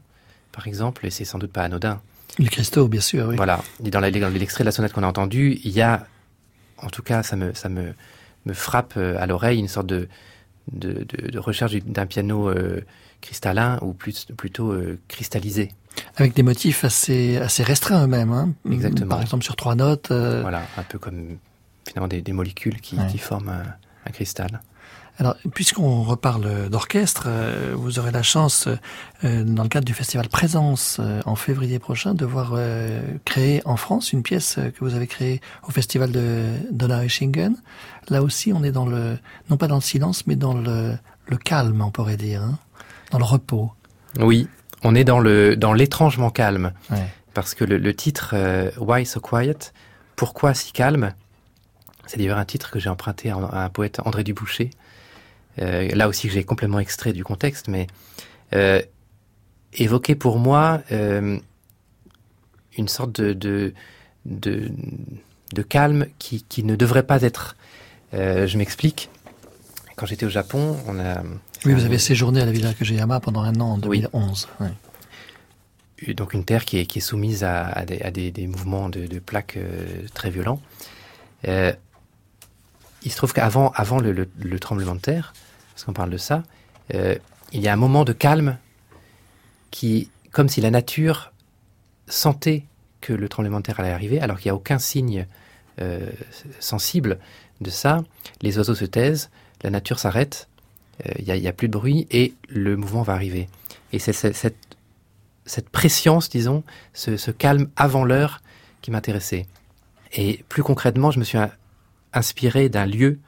par 0.53 0.67
exemple, 0.67 1.07
et 1.07 1.11
c'est 1.11 1.25
sans 1.25 1.39
doute 1.39 1.53
pas 1.53 1.63
anodin. 1.63 2.01
Les 2.39 2.49
cristaux, 2.49 2.89
bien 2.89 3.01
sûr, 3.01 3.29
oui. 3.29 3.37
Voilà. 3.37 3.63
Et 3.85 3.91
dans 3.91 4.01
l'extrait 4.01 4.65
de 4.65 4.67
la 4.67 4.73
sonate 4.73 4.93
qu'on 4.93 5.03
a 5.03 5.07
entendu, 5.07 5.59
il 5.65 5.73
y 5.73 5.81
a, 5.81 6.07
en 6.79 6.89
tout 6.89 7.03
cas, 7.03 7.23
ça 7.23 7.37
me, 7.37 7.53
ça 7.55 7.69
me, 7.69 7.95
me 8.47 8.53
frappe 8.53 8.97
à 8.97 9.27
l'oreille 9.27 9.59
une 9.59 9.69
sorte 9.69 9.87
de, 9.87 10.09
de, 10.73 11.05
de, 11.05 11.31
de 11.31 11.39
recherche 11.39 11.73
d'un 11.75 12.07
piano 12.07 12.49
euh, 12.49 12.85
cristallin 13.21 13.79
ou 13.83 13.93
plus, 13.93 14.27
plutôt 14.37 14.71
euh, 14.71 14.99
cristallisé. 15.09 15.73
Avec 16.17 16.35
des 16.35 16.45
motifs 16.45 16.85
assez, 16.85 17.39
assez 17.39 17.65
restreints 17.65 18.05
eux-mêmes. 18.05 18.31
Hein 18.31 18.53
Exactement. 18.71 19.09
Par 19.09 19.23
exemple, 19.23 19.43
sur 19.43 19.57
trois 19.57 19.75
notes. 19.75 20.11
Euh... 20.13 20.43
Voilà, 20.43 20.63
un 20.77 20.85
peu 20.85 20.99
comme 20.99 21.39
finalement 21.89 22.09
des, 22.09 22.23
des 22.23 22.33
molécules 22.33 22.81
qui, 22.81 22.97
ouais. 22.97 23.07
qui 23.09 23.19
forment 23.19 23.49
un, 23.49 23.65
un 24.07 24.11
cristal. 24.11 24.61
Alors, 25.21 25.35
puisqu'on 25.53 26.05
reparle 26.05 26.69
d'orchestre, 26.69 27.25
euh, 27.27 27.75
vous 27.77 27.99
aurez 27.99 28.13
la 28.13 28.23
chance, 28.23 28.69
euh, 29.25 29.43
dans 29.43 29.65
le 29.65 29.69
cadre 29.69 29.85
du 29.85 29.93
festival 29.93 30.29
Présence 30.29 30.99
euh, 31.01 31.21
en 31.27 31.35
février 31.35 31.81
prochain, 31.81 32.15
de 32.15 32.25
voir 32.25 32.55
créer 33.25 33.61
en 33.65 33.77
France 33.77 34.13
une 34.13 34.23
pièce 34.23 34.55
que 34.55 34.85
vous 34.85 34.95
avez 34.95 35.09
créée 35.09 35.41
au 35.67 35.73
festival 35.73 36.13
de 36.13 36.45
Donaueschingen. 36.71 37.57
Là 38.11 38.23
aussi, 38.23 38.53
on 38.53 38.63
est 38.63 38.71
dans 38.71 38.87
le, 38.87 39.19
non 39.51 39.57
pas 39.57 39.67
dans 39.67 39.75
le 39.75 39.81
silence, 39.81 40.27
mais 40.29 40.37
dans 40.37 40.55
le, 40.55 40.95
le 41.27 41.37
calme, 41.37 41.83
on 41.83 41.91
pourrait 41.91 42.17
dire, 42.17 42.43
hein, 42.43 42.59
dans 43.11 43.19
le 43.19 43.25
repos. 43.25 43.73
Oui, 44.21 44.49
on 44.83 44.95
est 44.95 45.05
dans 45.05 45.19
le 45.19 45.57
dans 45.57 45.73
l'étrangement 45.73 46.31
calme, 46.31 46.73
ouais. 46.91 47.07
parce 47.35 47.55
que 47.55 47.65
le, 47.65 47.79
le 47.79 47.95
titre 47.95 48.31
euh, 48.35 48.71
Why 48.79 49.05
so 49.05 49.21
quiet, 49.21 49.73
pourquoi 50.17 50.55
si 50.55 50.73
calme, 50.73 51.13
c'est 52.07 52.19
d'ailleurs 52.19 52.39
un 52.39 52.45
titre 52.45 52.71
que 52.71 52.79
j'ai 52.79 52.89
emprunté 52.89 53.31
à 53.31 53.65
un 53.65 53.69
poète 53.69 54.01
André 54.05 54.25
Duboucher. 54.25 54.71
Euh, 55.61 55.89
là 55.95 56.09
aussi 56.09 56.29
j'ai 56.29 56.45
complètement 56.45 56.79
extrait 56.79 57.13
du 57.13 57.25
contexte, 57.25 57.69
mais 57.69 57.87
euh, 58.55 58.81
évoquer 59.75 60.15
pour 60.15 60.39
moi 60.39 60.81
euh, 60.93 61.39
une 62.77 62.89
sorte 62.89 63.21
de, 63.21 63.33
de, 63.33 63.75
de, 64.25 64.71
de 65.53 65.63
calme 65.63 66.07
qui, 66.19 66.43
qui, 66.45 66.65
ne 66.65 66.77
devrait 66.77 67.03
pas 67.03 67.23
être. 67.23 67.57
Euh, 68.15 68.47
je 68.47 68.57
m'explique. 68.57 69.11
Quand 69.97 70.07
j'étais 70.07 70.27
au 70.27 70.31
Japon, 70.31 70.77
on 70.87 70.99
a. 70.99 71.23
Oui, 71.65 71.75
vous 71.75 71.85
avez 71.85 71.99
séjourné 71.99 72.41
à 72.41 72.47
la 72.47 72.53
Villa 72.53 72.73
Kageyama 72.73 73.21
pendant 73.21 73.43
un 73.43 73.61
an 73.61 73.73
en 73.73 73.79
2011. 73.79 74.49
Oui. 74.61 74.67
Oui. 76.07 76.15
Donc 76.15 76.33
une 76.33 76.45
terre 76.45 76.65
qui 76.65 76.79
est, 76.79 76.87
qui 76.87 76.99
est 76.99 77.03
soumise 77.03 77.43
à, 77.43 77.67
à, 77.67 77.85
des, 77.85 78.01
à 78.03 78.13
des, 78.13 78.31
des, 78.31 78.47
mouvements 78.47 78.89
de, 78.89 79.07
de 79.07 79.19
plaques 79.19 79.59
très 80.15 80.31
violents. 80.31 80.63
Il 81.45 83.11
se 83.11 83.17
trouve 83.17 83.33
qu'avant 83.33 83.73
avant 83.75 83.99
le, 83.99 84.13
le, 84.13 84.29
le, 84.39 84.61
tremblement 84.61 84.95
de 84.95 85.01
terre, 85.01 85.35
parce 85.79 85.85
qu'on 85.85 85.93
parle 85.93 86.11
de 86.11 86.17
ça, 86.17 86.43
euh, 86.93 87.15
il 87.53 87.61
y 87.61 87.69
a 87.69 87.73
un 87.73 87.77
moment 87.77 88.05
de 88.05 88.13
calme 88.13 88.59
qui, 89.71 90.11
comme 90.33 90.49
si 90.49 90.61
la 90.61 90.73
nature 90.73 91.33
sentait 92.09 92.65
que 93.01 93.13
le 93.13 93.29
tremblement 93.29 93.59
de 93.59 93.63
terre 93.63 93.79
allait 93.79 93.93
arriver, 93.93 94.21
alors 94.21 94.39
qu'il 94.39 94.47
n'y 94.47 94.51
a 94.51 94.57
aucun 94.57 94.81
signe 94.81 95.29
euh, 95.81 96.11
sensible 96.59 97.21
de 97.61 97.71
ça. 97.71 98.03
Les 98.43 98.59
oiseaux 98.59 98.75
se 98.75 98.87
taisent, 98.87 99.31
la 99.63 99.71
nature 99.71 100.01
s'arrête, 100.01 100.49
euh, 101.07 101.13
il 101.21 101.33
n'y 101.33 101.47
a, 101.47 101.53
plus 101.53 101.69
de 101.69 101.79
bruit 101.79 102.09
et 102.11 102.35
le 102.49 102.77
mouvement 102.77 103.03
va 103.03 103.13
arriver. 103.13 103.49
Et 103.93 104.01
c'est 104.01 104.13
cette, 104.13 104.51
cette 105.47 105.69
préscience, 105.69 106.29
disons, 106.29 106.65
ce 106.93 107.31
calme 107.31 107.69
avant 107.77 108.03
l'heure 108.03 108.43
qui 108.83 108.91
m'intéressait. 108.91 109.47
Et 110.13 110.45
plus 110.49 110.65
concrètement, 110.65 111.13
je 111.13 111.21
me 111.21 111.25
suis 111.25 111.39
inspiré 112.13 112.69
d'un 112.69 112.87
lieu 112.87 113.21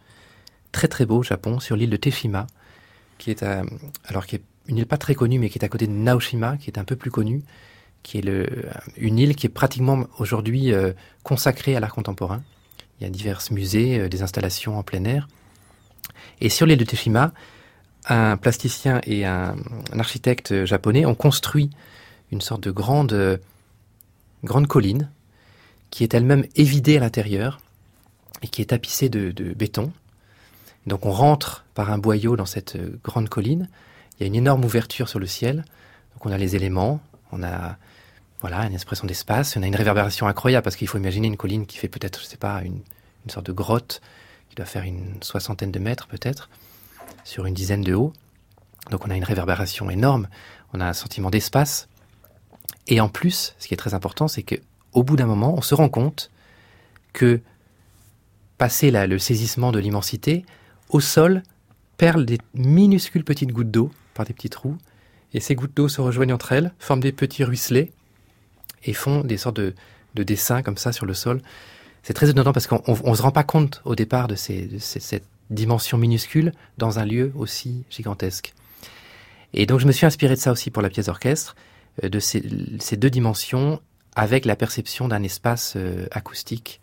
très 0.72 0.88
très 0.88 1.06
beau 1.06 1.18
au 1.18 1.22
Japon, 1.22 1.60
sur 1.60 1.76
l'île 1.76 1.90
de 1.90 1.96
Teshima, 1.96 2.46
qui 3.18 3.30
est, 3.30 3.44
alors 4.06 4.26
qui 4.26 4.36
est 4.36 4.42
une 4.66 4.78
île 4.78 4.86
pas 4.86 4.98
très 4.98 5.14
connue, 5.14 5.38
mais 5.38 5.50
qui 5.50 5.58
est 5.58 5.64
à 5.64 5.68
côté 5.68 5.86
de 5.86 5.92
Naoshima, 5.92 6.56
qui 6.56 6.70
est 6.70 6.78
un 6.78 6.84
peu 6.84 6.96
plus 6.96 7.10
connue, 7.10 7.42
qui 8.02 8.18
est 8.18 8.24
une 8.96 9.18
île 9.18 9.36
qui 9.36 9.46
est 9.46 9.50
pratiquement 9.50 10.06
aujourd'hui 10.18 10.72
euh, 10.72 10.92
consacrée 11.22 11.76
à 11.76 11.80
l'art 11.80 11.94
contemporain. 11.94 12.42
Il 12.98 13.04
y 13.04 13.06
a 13.06 13.10
divers 13.10 13.40
musées, 13.50 14.00
euh, 14.00 14.08
des 14.08 14.22
installations 14.22 14.78
en 14.78 14.82
plein 14.82 15.04
air. 15.04 15.28
Et 16.40 16.48
sur 16.48 16.66
l'île 16.66 16.78
de 16.78 16.84
Teshima, 16.84 17.32
un 18.06 18.36
plasticien 18.36 19.00
et 19.06 19.26
un, 19.26 19.56
architecte 19.98 20.64
japonais 20.64 21.04
ont 21.04 21.14
construit 21.14 21.70
une 22.32 22.40
sorte 22.40 22.62
de 22.62 22.70
grande, 22.70 23.12
euh, 23.12 23.36
grande 24.44 24.66
colline 24.66 25.10
qui 25.90 26.04
est 26.04 26.14
elle-même 26.14 26.46
évidée 26.54 26.96
à 26.96 27.00
l'intérieur 27.00 27.60
et 28.42 28.48
qui 28.48 28.62
est 28.62 28.66
tapissée 28.66 29.08
de 29.08 29.52
béton. 29.54 29.92
Donc 30.86 31.06
on 31.06 31.10
rentre 31.10 31.64
par 31.74 31.90
un 31.90 31.98
boyau 31.98 32.36
dans 32.36 32.46
cette 32.46 32.76
euh, 32.76 32.98
grande 33.04 33.28
colline. 33.28 33.68
Il 34.18 34.22
y 34.22 34.24
a 34.24 34.26
une 34.26 34.34
énorme 34.34 34.64
ouverture 34.64 35.08
sur 35.08 35.18
le 35.18 35.26
ciel. 35.26 35.64
Donc 36.14 36.26
on 36.26 36.32
a 36.32 36.38
les 36.38 36.56
éléments, 36.56 37.00
on 37.32 37.42
a 37.42 37.76
voilà 38.40 38.64
une 38.66 38.72
expression 38.72 39.06
d'espace, 39.06 39.56
on 39.56 39.62
a 39.62 39.66
une 39.66 39.76
réverbération 39.76 40.26
incroyable 40.26 40.64
parce 40.64 40.76
qu'il 40.76 40.88
faut 40.88 40.98
imaginer 40.98 41.26
une 41.26 41.36
colline 41.36 41.66
qui 41.66 41.76
fait 41.76 41.88
peut-être, 41.88 42.20
je 42.20 42.24
sais 42.24 42.38
pas, 42.38 42.62
une, 42.62 42.80
une, 43.24 43.30
sorte 43.30 43.46
de 43.46 43.52
grotte 43.52 44.00
qui 44.48 44.56
doit 44.56 44.66
faire 44.66 44.84
une 44.84 45.22
soixantaine 45.22 45.70
de 45.70 45.78
mètres 45.78 46.06
peut-être 46.06 46.48
sur 47.24 47.44
une 47.46 47.54
dizaine 47.54 47.82
de 47.82 47.94
haut. 47.94 48.12
Donc 48.90 49.06
on 49.06 49.10
a 49.10 49.16
une 49.16 49.24
réverbération 49.24 49.90
énorme, 49.90 50.28
on 50.72 50.80
a 50.80 50.86
un 50.86 50.94
sentiment 50.94 51.30
d'espace. 51.30 51.88
Et 52.86 53.00
en 53.00 53.08
plus, 53.08 53.54
ce 53.58 53.68
qui 53.68 53.74
est 53.74 53.76
très 53.76 53.94
important, 53.94 54.26
c'est 54.26 54.42
que 54.42 54.56
au 54.92 55.02
bout 55.02 55.16
d'un 55.16 55.26
moment, 55.26 55.54
on 55.56 55.62
se 55.62 55.74
rend 55.74 55.88
compte 55.88 56.30
que 57.12 57.40
passé 58.58 58.90
là, 58.90 59.06
le 59.06 59.18
saisissement 59.18 59.72
de 59.72 59.78
l'immensité, 59.78 60.44
au 60.90 61.00
sol 61.00 61.42
perlent 61.96 62.26
des 62.26 62.38
minuscules 62.54 63.24
petites 63.24 63.52
gouttes 63.52 63.70
d'eau 63.70 63.90
par 64.14 64.24
des 64.26 64.32
petits 64.32 64.50
trous, 64.50 64.76
et 65.32 65.40
ces 65.40 65.54
gouttes 65.54 65.76
d'eau 65.76 65.88
se 65.88 66.00
rejoignent 66.00 66.34
entre 66.34 66.52
elles, 66.52 66.72
forment 66.78 67.00
des 67.00 67.12
petits 67.12 67.44
ruisselets 67.44 67.92
et 68.84 68.92
font 68.92 69.22
des 69.22 69.36
sortes 69.36 69.56
de, 69.56 69.74
de 70.14 70.22
dessins 70.22 70.62
comme 70.62 70.76
ça 70.76 70.92
sur 70.92 71.06
le 71.06 71.14
sol. 71.14 71.40
C'est 72.02 72.14
très 72.14 72.30
étonnant 72.30 72.52
parce 72.52 72.66
qu'on 72.66 72.82
ne 72.86 73.14
se 73.14 73.22
rend 73.22 73.30
pas 73.30 73.44
compte 73.44 73.82
au 73.84 73.94
départ 73.94 74.28
de, 74.28 74.34
cette 74.34 75.24
dimension 75.50 75.98
minuscule 75.98 76.52
dans 76.78 76.98
un 76.98 77.04
lieu 77.04 77.32
aussi 77.34 77.84
gigantesque. 77.90 78.54
Et 79.52 79.66
donc 79.66 79.80
je 79.80 79.86
me 79.86 79.92
suis 79.92 80.06
inspiré 80.06 80.34
de 80.34 80.40
ça 80.40 80.52
aussi 80.52 80.70
pour 80.70 80.82
la 80.82 80.90
pièce 80.90 81.06
d'orchestre, 81.06 81.56
euh, 82.04 82.08
de 82.08 82.20
ces, 82.20 82.42
ces, 82.78 82.96
deux 82.96 83.10
dimensions 83.10 83.80
avec 84.14 84.44
la 84.44 84.56
perception 84.56 85.08
d'un 85.08 85.22
espace 85.22 85.74
euh, 85.76 86.06
acoustique 86.12 86.80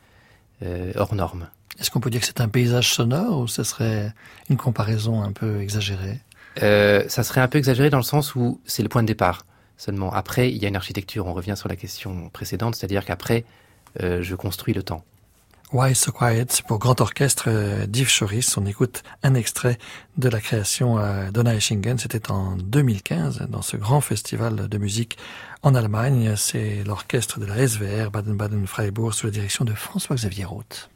euh, 0.63 0.91
hors 0.95 1.15
norme. 1.15 1.49
Est-ce 1.79 1.91
qu'on 1.91 1.99
peut 1.99 2.09
dire 2.09 2.21
que 2.21 2.27
c'est 2.27 2.41
un 2.41 2.49
paysage 2.49 2.93
sonore 2.93 3.39
ou 3.39 3.47
ce 3.47 3.63
serait 3.63 4.11
une 4.49 4.57
comparaison 4.57 5.21
un 5.21 5.31
peu 5.31 5.61
exagérée? 5.61 6.19
Euh, 6.63 7.03
Ça 7.07 7.23
serait 7.23 7.41
un 7.41 7.47
peu 7.47 7.57
exagéré 7.57 7.89
dans 7.89 7.97
le 7.97 8.03
sens 8.03 8.35
où 8.35 8.59
c'est 8.65 8.83
le 8.83 8.89
point 8.89 9.03
de 9.03 9.07
départ 9.07 9.45
seulement. 9.77 10.11
Après, 10.11 10.51
il 10.51 10.57
y 10.57 10.65
a 10.65 10.67
une 10.69 10.75
architecture, 10.75 11.27
on 11.27 11.33
revient 11.33 11.55
sur 11.55 11.69
la 11.69 11.75
question 11.75 12.29
précédente, 12.29 12.75
c'est-à-dire 12.75 13.05
qu'après, 13.05 13.45
euh, 14.01 14.21
je 14.21 14.35
construis 14.35 14.73
le 14.73 14.83
temps. 14.83 15.03
Why 15.73 15.93
So 15.95 16.13
Quiet? 16.13 16.47
Pour 16.65 16.79
grand 16.79 17.01
orchestre 17.01 17.45
euh, 17.47 17.85
d'Yves 17.87 18.09
Choris. 18.17 18.57
On 18.57 18.65
écoute 18.65 19.03
un 19.21 19.33
extrait 19.33 19.77
de 20.17 20.29
la 20.29 20.39
création 20.39 20.97
euh, 20.97 21.29
d'Ona 21.29 21.55
Eschingen. 21.55 21.97
C'était 21.97 22.31
en 22.31 22.55
2015 22.55 23.47
dans 23.49 23.61
ce 23.61 23.75
grand 23.75 23.99
festival 23.99 24.69
de 24.69 24.77
musique 24.77 25.17
en 25.63 25.75
Allemagne. 25.75 26.35
C'est 26.37 26.83
l'orchestre 26.85 27.41
de 27.41 27.45
la 27.45 27.67
SVR 27.67 28.11
Baden-Baden-Freiburg 28.11 29.13
sous 29.13 29.27
la 29.27 29.31
direction 29.31 29.65
de 29.65 29.73
François-Xavier 29.73 30.45
Roth. 30.45 30.89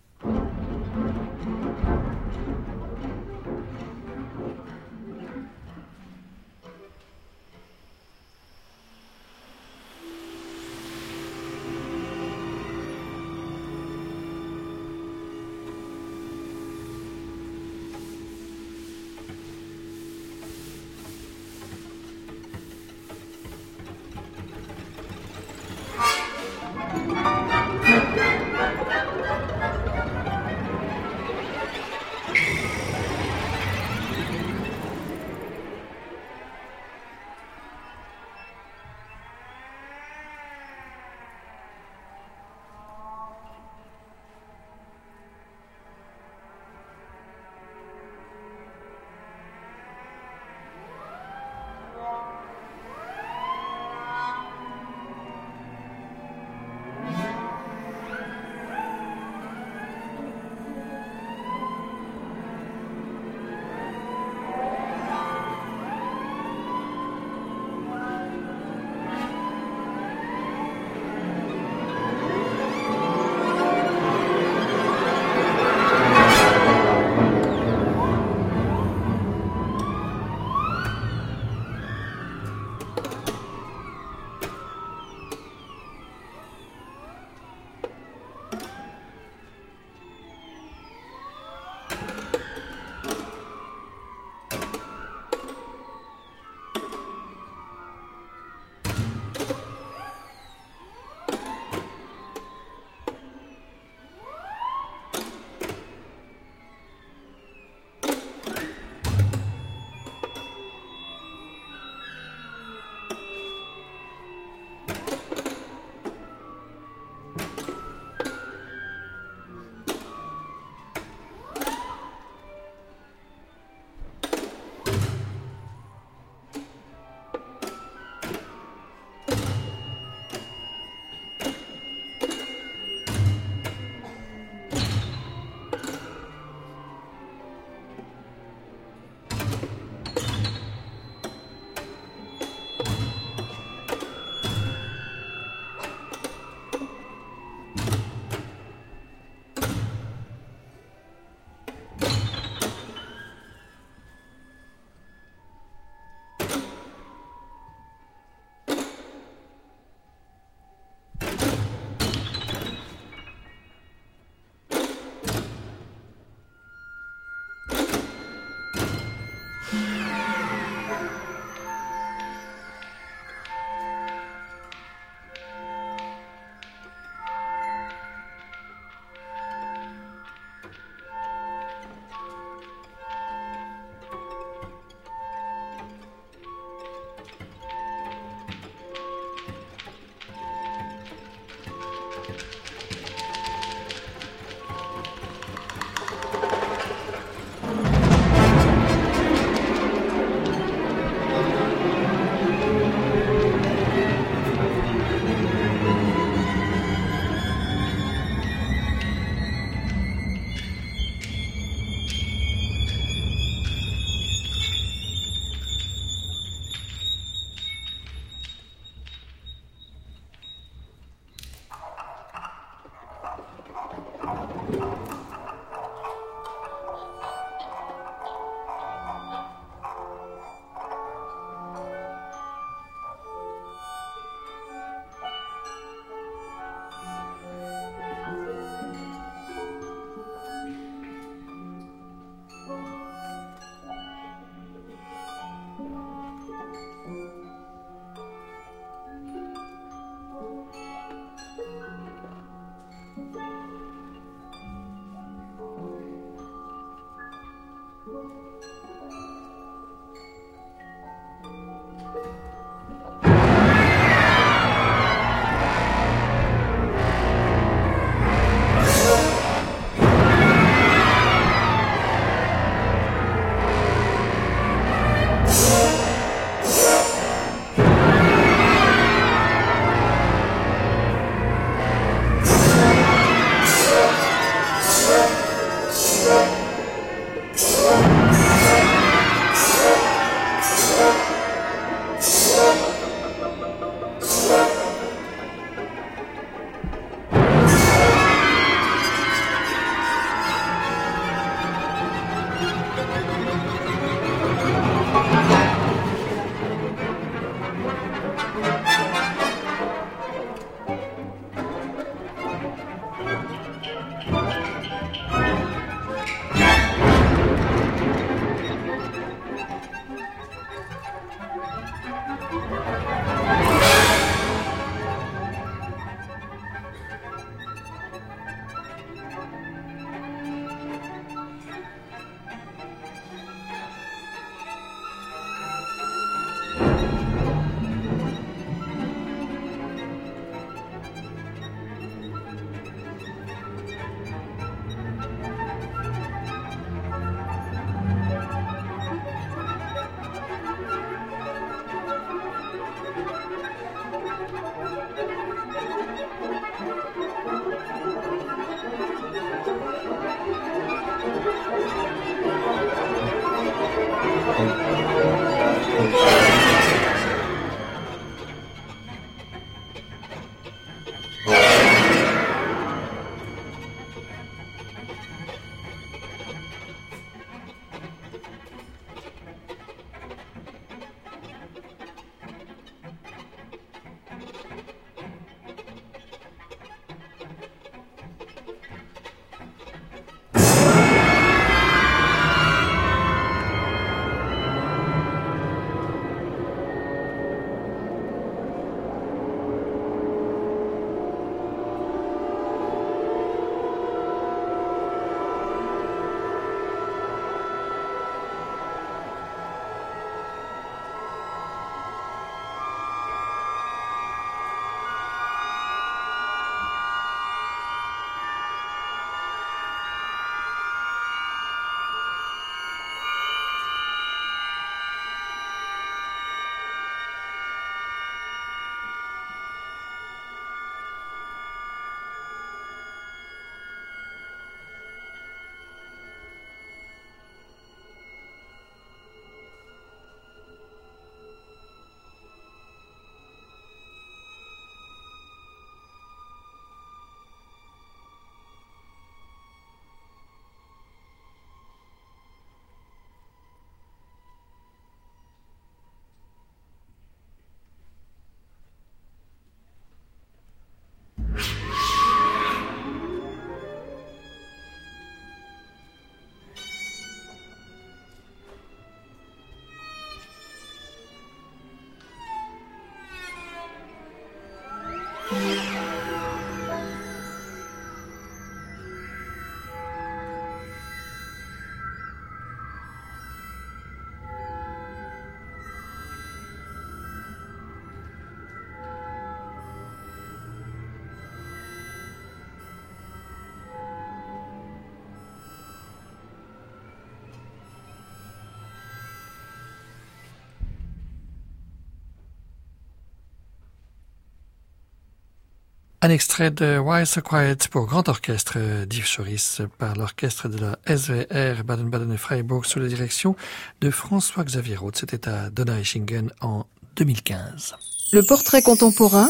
Why 506.23 507.25
So 507.25 507.41
Quiet 507.41 507.87
pour 507.89 508.05
grand 508.05 508.29
orchestre 508.29 509.05
d'Yves 509.05 509.25
Choris 509.25 509.81
par 509.97 510.15
l'orchestre 510.15 510.67
de 510.69 510.77
la 510.77 510.99
SVR 511.07 511.83
Baden-Baden 511.83 512.31
et 512.31 512.37
Freiburg 512.37 512.85
sous 512.85 512.99
la 512.99 513.07
direction 513.07 513.55
de 514.01 514.11
François-Xavier 514.11 514.97
Roth. 514.97 515.17
C'était 515.17 515.49
à 515.49 515.71
Donaueschingen 515.71 516.51
en 516.61 516.85
2015. 517.15 517.95
Le 518.33 518.43
portrait 518.43 518.83
contemporain, 518.83 519.49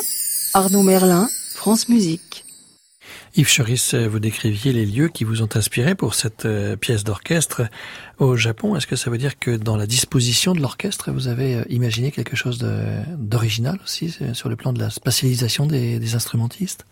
Arnaud 0.54 0.84
Merlin, 0.84 1.28
France 1.56 1.90
Musique. 1.90 2.46
Yves 3.34 3.56
Choris, 3.56 3.94
vous 3.94 4.20
décriviez 4.20 4.74
les 4.74 4.86
lieux 4.86 5.08
qui 5.08 5.24
vous 5.24 5.42
ont 5.42 5.48
inspiré 5.56 5.96
pour 5.96 6.16
cette 6.16 6.44
euh, 6.44 6.76
pièce 6.76 7.06
d'orchestre 7.06 7.62
au 8.18 8.36
Japon. 8.36 8.76
Est-ce 8.76 8.88
que 8.88 8.98
ça 8.98 9.10
veut 9.10 9.18
dire 9.18 9.40
que 9.40 9.56
dans 9.56 9.78
la 9.78 9.88
disposition 9.88 10.54
de 10.54 10.60
l'orchestre, 10.60 11.12
vous 11.12 11.30
avez 11.30 11.56
euh, 11.56 11.64
imaginé 11.70 12.12
quelque 12.12 12.36
chose 12.36 12.60
d'original 13.18 13.80
aussi 13.84 14.18
euh, 14.22 14.34
sur 14.34 14.50
le 14.50 14.58
plan 14.58 14.74
de 14.74 14.80
la 14.80 14.90
spatialisation 14.90 15.66
des, 15.66 16.14
instrumentistes? 16.14 16.86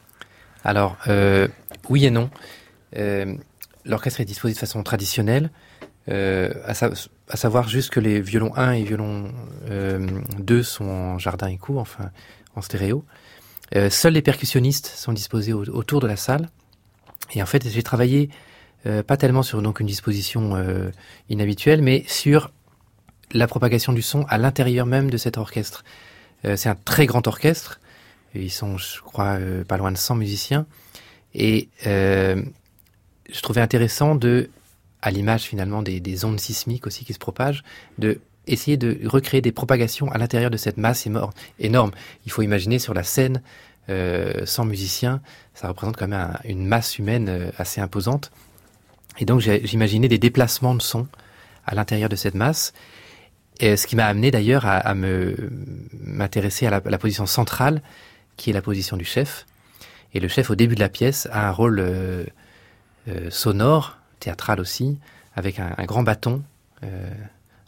Alors, 0.63 0.95
euh, 1.07 1.49
oui 1.89 2.05
et 2.05 2.11
non. 2.11 2.29
L'orchestre 3.83 4.21
est 4.21 4.25
disposé 4.25 4.53
de 4.53 4.59
façon 4.59 4.81
traditionnelle, 4.81 5.49
à, 6.07 6.73
savoir 7.35 7.67
juste 7.67 7.89
que 7.89 7.99
les 7.99 8.21
violons 8.21 8.55
1 8.55 8.71
et 8.71 8.83
violons 8.83 9.31
2 10.39 10.63
sont 10.63 10.85
en 10.85 11.19
jardin 11.19 11.47
et 11.47 11.57
cours, 11.57 11.79
enfin 11.79 12.11
en 12.55 12.61
stéréo. 12.61 13.03
Euh, 13.75 13.89
seuls 13.89 14.13
les 14.13 14.21
percussionnistes 14.21 14.87
sont 14.87 15.13
disposés 15.13 15.53
au, 15.53 15.63
autour 15.69 15.99
de 15.99 16.07
la 16.07 16.15
salle. 16.15 16.49
Et 17.33 17.41
en 17.41 17.45
fait, 17.45 17.67
j'ai 17.67 17.83
travaillé 17.83 18.29
euh, 18.85 19.03
pas 19.03 19.17
tellement 19.17 19.43
sur 19.43 19.61
donc 19.61 19.79
une 19.79 19.87
disposition 19.87 20.55
euh, 20.55 20.89
inhabituelle, 21.29 21.81
mais 21.81 22.03
sur 22.07 22.51
la 23.31 23.47
propagation 23.47 23.93
du 23.93 24.01
son 24.01 24.23
à 24.29 24.37
l'intérieur 24.37 24.85
même 24.85 25.09
de 25.09 25.17
cet 25.17 25.37
orchestre. 25.37 25.83
C'est 26.55 26.69
un 26.69 26.75
très 26.75 27.05
grand 27.05 27.27
orchestre. 27.27 27.81
Ils 28.33 28.49
sont, 28.49 28.77
je 28.77 29.01
crois, 29.01 29.37
pas 29.67 29.75
loin 29.75 29.91
de 29.91 29.97
100 29.97 30.15
musiciens. 30.15 30.65
Et 31.35 31.67
je 31.83 33.41
trouvais 33.43 33.59
intéressant 33.59 34.15
de, 34.15 34.49
à 35.01 35.11
l'image 35.11 35.43
finalement 35.43 35.83
des 35.83 36.25
ondes 36.25 36.39
sismiques 36.39 36.87
aussi 36.87 37.03
qui 37.03 37.13
se 37.13 37.19
propagent, 37.19 37.63
de 37.97 38.21
essayer 38.51 38.77
de 38.77 38.99
recréer 39.07 39.41
des 39.41 39.51
propagations 39.51 40.11
à 40.11 40.17
l'intérieur 40.17 40.51
de 40.51 40.57
cette 40.57 40.77
masse 40.77 41.07
énorme. 41.59 41.91
Il 42.25 42.31
faut 42.31 42.41
imaginer 42.41 42.79
sur 42.79 42.93
la 42.93 43.03
scène, 43.03 43.41
euh, 43.89 44.45
sans 44.45 44.65
musiciens, 44.65 45.21
ça 45.55 45.67
représente 45.67 45.97
quand 45.97 46.07
même 46.07 46.19
un, 46.19 46.39
une 46.47 46.65
masse 46.65 46.99
humaine 46.99 47.27
euh, 47.27 47.51
assez 47.57 47.81
imposante. 47.81 48.31
Et 49.17 49.25
donc 49.25 49.41
j'imaginais 49.41 50.07
des 50.07 50.19
déplacements 50.19 50.75
de 50.75 50.81
son 50.81 51.07
à 51.65 51.73
l'intérieur 51.75 52.09
de 52.09 52.15
cette 52.15 52.35
masse. 52.35 52.73
Et 53.59 53.75
ce 53.75 53.87
qui 53.87 53.95
m'a 53.95 54.05
amené 54.05 54.31
d'ailleurs 54.31 54.65
à, 54.65 54.93
m'intéresser 54.93 56.67
à 56.67 56.81
la, 56.83 56.97
position 56.97 57.25
centrale, 57.25 57.81
qui 58.37 58.51
est 58.51 58.53
la 58.53 58.61
position 58.61 58.95
du 58.95 59.03
chef. 59.03 59.45
Et 60.13 60.21
le 60.21 60.29
chef, 60.29 60.49
au 60.49 60.55
début 60.55 60.75
de 60.75 60.79
la 60.79 60.87
pièce, 60.87 61.27
a 61.33 61.49
un 61.49 61.51
rôle 61.51 61.79
euh, 61.81 62.25
sonore, 63.29 63.97
théâtral 64.21 64.61
aussi, 64.61 64.97
avec 65.35 65.59
un, 65.59 65.83
grand 65.83 66.03
bâton. 66.03 66.41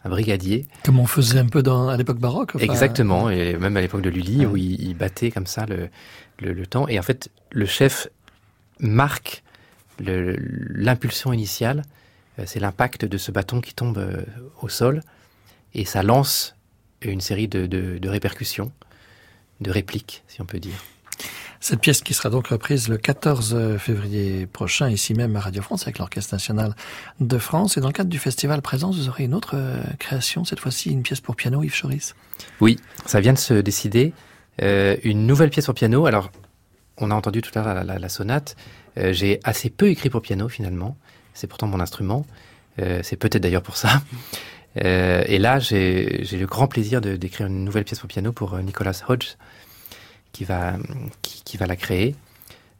Un 0.04 0.10
brigadier. 0.10 0.66
Comme 0.84 0.98
on 0.98 1.06
faisait 1.06 1.38
un 1.38 1.46
peu 1.46 1.62
dans, 1.62 1.88
à 1.88 1.96
l'époque 1.96 2.18
baroque. 2.18 2.52
Enfin... 2.54 2.64
Exactement, 2.64 3.30
et 3.30 3.56
même 3.56 3.76
à 3.76 3.80
l'époque 3.80 4.02
de 4.02 4.10
Lully, 4.10 4.40
ouais. 4.40 4.46
où 4.46 4.56
il, 4.56 4.80
il, 4.82 4.96
battait 4.96 5.30
comme 5.30 5.46
ça 5.46 5.66
le, 5.66 5.88
le, 6.40 6.52
le, 6.52 6.66
temps. 6.66 6.88
Et 6.88 6.98
en 6.98 7.02
fait, 7.02 7.30
le 7.50 7.66
chef 7.66 8.08
marque 8.80 9.42
l'impulsion 9.98 11.32
initiale, 11.32 11.82
euh, 12.38 12.44
c'est 12.46 12.60
l'impact 12.60 13.04
de 13.04 13.18
ce 13.18 13.30
bâton 13.30 13.60
qui 13.60 13.74
tombe 13.74 13.98
euh, 13.98 14.24
au 14.60 14.68
sol, 14.68 15.02
et 15.74 15.84
ça 15.84 16.02
lance 16.02 16.56
une 17.02 17.20
série 17.20 17.48
de, 17.48 17.66
de, 17.66 17.98
de 17.98 18.08
répercussions, 18.08 18.72
de 19.60 19.70
répliques, 19.70 20.22
si 20.28 20.40
on 20.40 20.44
peut 20.44 20.60
dire. 20.60 20.76
Cette 21.62 21.78
pièce 21.78 22.02
qui 22.02 22.12
sera 22.12 22.28
donc 22.28 22.48
reprise 22.48 22.88
le 22.88 22.96
14 22.96 23.78
février 23.78 24.46
prochain, 24.46 24.90
ici 24.90 25.14
même 25.14 25.36
à 25.36 25.40
Radio 25.40 25.62
France, 25.62 25.82
avec 25.82 25.98
l'Orchestre 25.98 26.34
national 26.34 26.74
de 27.20 27.38
France. 27.38 27.76
Et 27.76 27.80
dans 27.80 27.86
le 27.86 27.92
cadre 27.92 28.10
du 28.10 28.18
festival 28.18 28.60
Présence, 28.62 28.96
vous 28.96 29.08
aurez 29.08 29.22
une 29.22 29.32
autre 29.32 29.52
euh, 29.54 29.80
création, 30.00 30.44
cette 30.44 30.58
fois-ci 30.58 30.90
une 30.90 31.04
pièce 31.04 31.20
pour 31.20 31.36
piano, 31.36 31.62
Yves 31.62 31.80
Choris. 31.80 32.16
Oui, 32.60 32.80
ça 33.06 33.20
vient 33.20 33.32
de 33.32 33.38
se 33.38 33.54
décider. 33.54 34.12
Euh, 34.60 34.96
une 35.04 35.24
nouvelle 35.24 35.50
pièce 35.50 35.66
pour 35.66 35.74
piano. 35.74 36.04
Alors, 36.06 36.32
on 36.98 37.12
a 37.12 37.14
entendu 37.14 37.42
tout 37.42 37.56
à 37.56 37.62
l'heure 37.62 37.84
la, 37.84 38.08
sonate. 38.08 38.56
Euh, 38.98 39.12
J'ai 39.12 39.38
assez 39.44 39.70
peu 39.70 39.86
écrit 39.88 40.10
pour 40.10 40.20
piano, 40.20 40.48
finalement. 40.48 40.96
C'est 41.32 41.46
pourtant 41.46 41.68
mon 41.68 41.78
instrument. 41.78 42.26
C'est 42.76 43.16
peut-être 43.16 43.42
d'ailleurs 43.42 43.62
pour 43.62 43.76
ça. 43.76 44.02
Et 44.74 45.38
là, 45.38 45.60
j'ai 45.60 46.26
le 46.32 46.46
grand 46.46 46.66
plaisir 46.66 47.00
d'écrire 47.00 47.46
une 47.46 47.64
nouvelle 47.64 47.84
pièce 47.84 48.00
pour 48.00 48.08
piano 48.08 48.32
pour 48.32 48.58
Nicolas 48.58 49.00
Hodge, 49.08 49.36
qui 50.32 50.44
va, 50.44 50.74
qui, 51.22 51.42
qui 51.44 51.56
va 51.56 51.66
la 51.66 51.76
créer. 51.76 52.14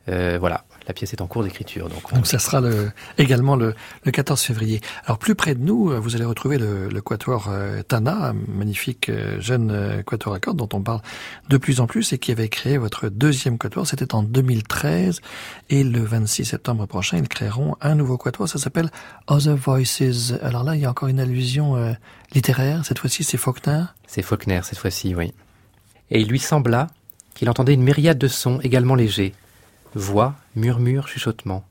Euh, 0.08 0.36
voilà, 0.40 0.64
la 0.86 0.94
pièce 0.94 1.12
est 1.12 1.20
en 1.20 1.26
cours 1.26 1.44
d'écriture. 1.44 1.88
Donc, 1.88 2.12
donc 2.12 2.26
ça 2.26 2.38
sera 2.38 2.60
le, 2.60 2.90
également 3.18 3.56
le, 3.56 3.74
le 4.04 4.10
14 4.10 4.40
février. 4.40 4.80
Alors 5.04 5.18
plus 5.18 5.34
près 5.34 5.54
de 5.54 5.60
nous, 5.60 5.90
euh, 5.90 5.98
vous 5.98 6.16
allez 6.16 6.24
retrouver 6.24 6.58
le, 6.58 6.88
le 6.88 7.00
quatuor 7.00 7.48
euh, 7.48 7.82
Tana, 7.82 8.30
un 8.30 8.32
magnifique 8.32 9.08
euh, 9.08 9.40
jeune 9.40 10.02
quatuor 10.04 10.34
à 10.34 10.40
cordes 10.40 10.58
dont 10.58 10.68
on 10.72 10.82
parle 10.82 11.00
de 11.48 11.56
plus 11.56 11.80
en 11.80 11.86
plus 11.86 12.12
et 12.12 12.18
qui 12.18 12.32
avait 12.32 12.48
créé 12.48 12.78
votre 12.78 13.08
deuxième 13.08 13.58
quatuor. 13.58 13.86
C'était 13.86 14.14
en 14.14 14.22
2013 14.22 15.20
et 15.70 15.84
le 15.84 16.00
26 16.00 16.44
septembre 16.46 16.86
prochain, 16.86 17.18
ils 17.18 17.28
créeront 17.28 17.76
un 17.80 17.94
nouveau 17.94 18.16
quatuor. 18.16 18.48
Ça 18.48 18.58
s'appelle 18.58 18.90
Other 19.28 19.56
Voices. 19.56 20.34
Alors 20.42 20.64
là, 20.64 20.74
il 20.74 20.82
y 20.82 20.84
a 20.84 20.90
encore 20.90 21.08
une 21.08 21.20
allusion 21.20 21.94
littéraire. 22.34 22.84
Cette 22.84 22.98
fois-ci, 22.98 23.24
c'est 23.24 23.36
Faulkner. 23.36 23.84
C'est 24.06 24.22
Faulkner 24.22 24.60
cette 24.62 24.78
fois-ci, 24.78 25.14
oui. 25.14 25.32
Et 26.10 26.20
il 26.20 26.28
lui 26.28 26.38
sembla 26.38 26.88
qu'il 27.34 27.48
entendait 27.50 27.74
une 27.74 27.82
myriade 27.82 28.18
de 28.18 28.28
sons 28.28 28.60
également 28.62 28.94
légers, 28.94 29.34
voix, 29.94 30.34
murmures, 30.54 31.08
chuchotements, 31.08 31.64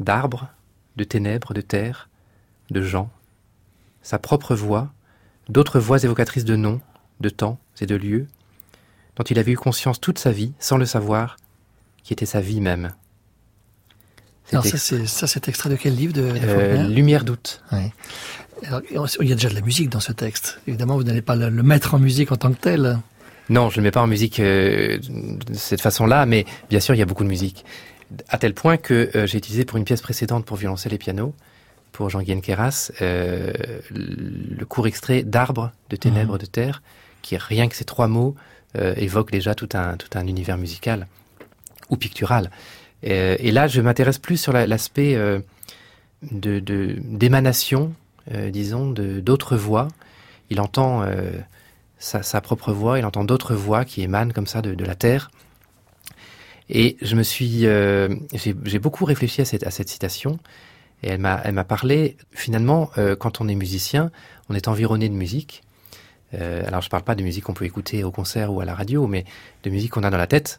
d'arbres, 0.00 0.48
de 0.96 1.04
ténèbres, 1.04 1.54
de 1.54 1.60
terre, 1.60 2.08
de 2.70 2.82
gens, 2.82 3.10
sa 4.02 4.18
propre 4.18 4.54
voix, 4.54 4.92
d'autres 5.48 5.80
voix 5.80 6.02
évocatrices 6.02 6.44
de 6.44 6.56
noms, 6.56 6.80
de 7.20 7.28
temps 7.28 7.58
et 7.80 7.86
de 7.86 7.94
lieux, 7.94 8.26
dont 9.16 9.24
il 9.24 9.38
avait 9.38 9.52
eu 9.52 9.56
conscience 9.56 10.00
toute 10.00 10.18
sa 10.18 10.32
vie, 10.32 10.52
sans 10.58 10.76
le 10.76 10.86
savoir, 10.86 11.36
qui 12.02 12.12
était 12.12 12.26
sa 12.26 12.40
vie 12.40 12.60
même. 12.60 12.92
Alors 14.50 14.66
ça, 14.66 14.76
c'est 14.76 15.06
ça, 15.06 15.26
c'est 15.26 15.48
extrait 15.48 15.70
de 15.70 15.76
quel 15.76 15.94
livre 15.94 16.12
de, 16.12 16.22
de 16.22 16.40
euh, 16.42 16.88
Lumière 16.88 17.24
d'août. 17.24 17.62
Alors, 18.64 18.82
il 19.20 19.28
y 19.28 19.32
a 19.32 19.34
déjà 19.34 19.48
de 19.48 19.54
la 19.54 19.60
musique 19.60 19.88
dans 19.88 20.00
ce 20.00 20.12
texte. 20.12 20.60
Évidemment, 20.66 20.96
vous 20.96 21.04
n'allez 21.04 21.22
pas 21.22 21.36
le, 21.36 21.48
le 21.48 21.62
mettre 21.62 21.94
en 21.94 21.98
musique 21.98 22.32
en 22.32 22.36
tant 22.36 22.52
que 22.52 22.60
tel. 22.60 22.98
Non, 23.52 23.68
je 23.68 23.80
ne 23.80 23.84
mets 23.84 23.90
pas 23.90 24.00
en 24.00 24.06
musique 24.06 24.40
euh, 24.40 24.96
de 24.98 25.52
cette 25.52 25.82
façon-là, 25.82 26.24
mais 26.24 26.46
bien 26.70 26.80
sûr, 26.80 26.94
il 26.94 26.98
y 26.98 27.02
a 27.02 27.04
beaucoup 27.04 27.22
de 27.22 27.28
musique. 27.28 27.66
À 28.30 28.38
tel 28.38 28.54
point 28.54 28.78
que 28.78 29.10
euh, 29.14 29.26
j'ai 29.26 29.36
utilisé 29.36 29.66
pour 29.66 29.76
une 29.76 29.84
pièce 29.84 30.00
précédente 30.00 30.46
pour 30.46 30.56
violoncelle 30.56 30.94
et 30.94 30.98
piano, 30.98 31.34
pour 31.92 32.08
Jean-Guyen 32.08 32.40
Keras, 32.40 32.92
euh, 33.02 33.52
le 33.90 34.64
court 34.64 34.86
extrait 34.86 35.22
d'Arbres, 35.22 35.70
de 35.90 35.96
ténèbres, 35.96 36.36
mmh. 36.36 36.38
de 36.38 36.46
terre, 36.46 36.82
qui, 37.20 37.36
rien 37.36 37.68
que 37.68 37.76
ces 37.76 37.84
trois 37.84 38.08
mots, 38.08 38.34
évoque 38.96 39.30
déjà 39.30 39.54
tout 39.54 39.68
un, 39.74 39.98
tout 39.98 40.08
un 40.18 40.26
univers 40.26 40.56
musical 40.56 41.06
ou 41.90 41.98
pictural. 41.98 42.50
Et, 43.02 43.50
là, 43.50 43.68
je 43.68 43.82
m'intéresse 43.82 44.16
plus 44.16 44.38
sur 44.38 44.54
l'aspect 44.54 45.14
la, 45.14 45.40
d'émanation, 46.22 47.92
de, 48.30 48.48
disons, 48.48 48.88
d'autres 48.88 49.58
voix. 49.58 49.88
Il 50.48 50.58
entend 50.58 51.04
sa, 52.02 52.22
sa 52.24 52.40
propre 52.40 52.72
voix, 52.72 52.98
il 52.98 53.06
entend 53.06 53.22
d'autres 53.22 53.54
voix 53.54 53.84
qui 53.84 54.02
émanent 54.02 54.32
comme 54.32 54.48
ça 54.48 54.60
de, 54.60 54.74
de, 54.74 54.84
la 54.84 54.96
terre. 54.96 55.30
Et 56.68 56.96
je 57.00 57.14
me 57.14 57.22
suis, 57.22 57.64
euh, 57.66 58.08
j'ai 58.34 58.78
beaucoup 58.80 59.04
réfléchi 59.04 59.40
à 59.40 59.44
cette, 59.44 59.64
à 59.64 59.70
cette 59.70 59.88
citation, 59.88 60.38
et 61.04 61.10
elle 61.10 61.20
m'a, 61.20 61.40
elle 61.44 61.54
m'a 61.54 61.64
parlé. 61.64 62.16
Finalement, 62.32 62.90
euh, 62.98 63.14
quand 63.14 63.40
on 63.40 63.46
est 63.46 63.54
musicien, 63.54 64.10
on 64.48 64.54
est 64.54 64.66
environné 64.66 65.08
de 65.08 65.14
musique. 65.14 65.62
Euh, 66.34 66.64
alors, 66.66 66.82
je 66.82 66.88
parle 66.88 67.04
pas 67.04 67.14
de 67.14 67.22
musique 67.22 67.44
qu'on 67.44 67.54
peut 67.54 67.66
écouter 67.66 68.02
au 68.02 68.10
concert 68.10 68.52
ou 68.52 68.60
à 68.60 68.64
la 68.64 68.74
radio, 68.74 69.06
mais 69.06 69.24
de 69.62 69.70
musique 69.70 69.92
qu'on 69.92 70.02
a 70.02 70.10
dans 70.10 70.18
la 70.18 70.26
tête. 70.26 70.58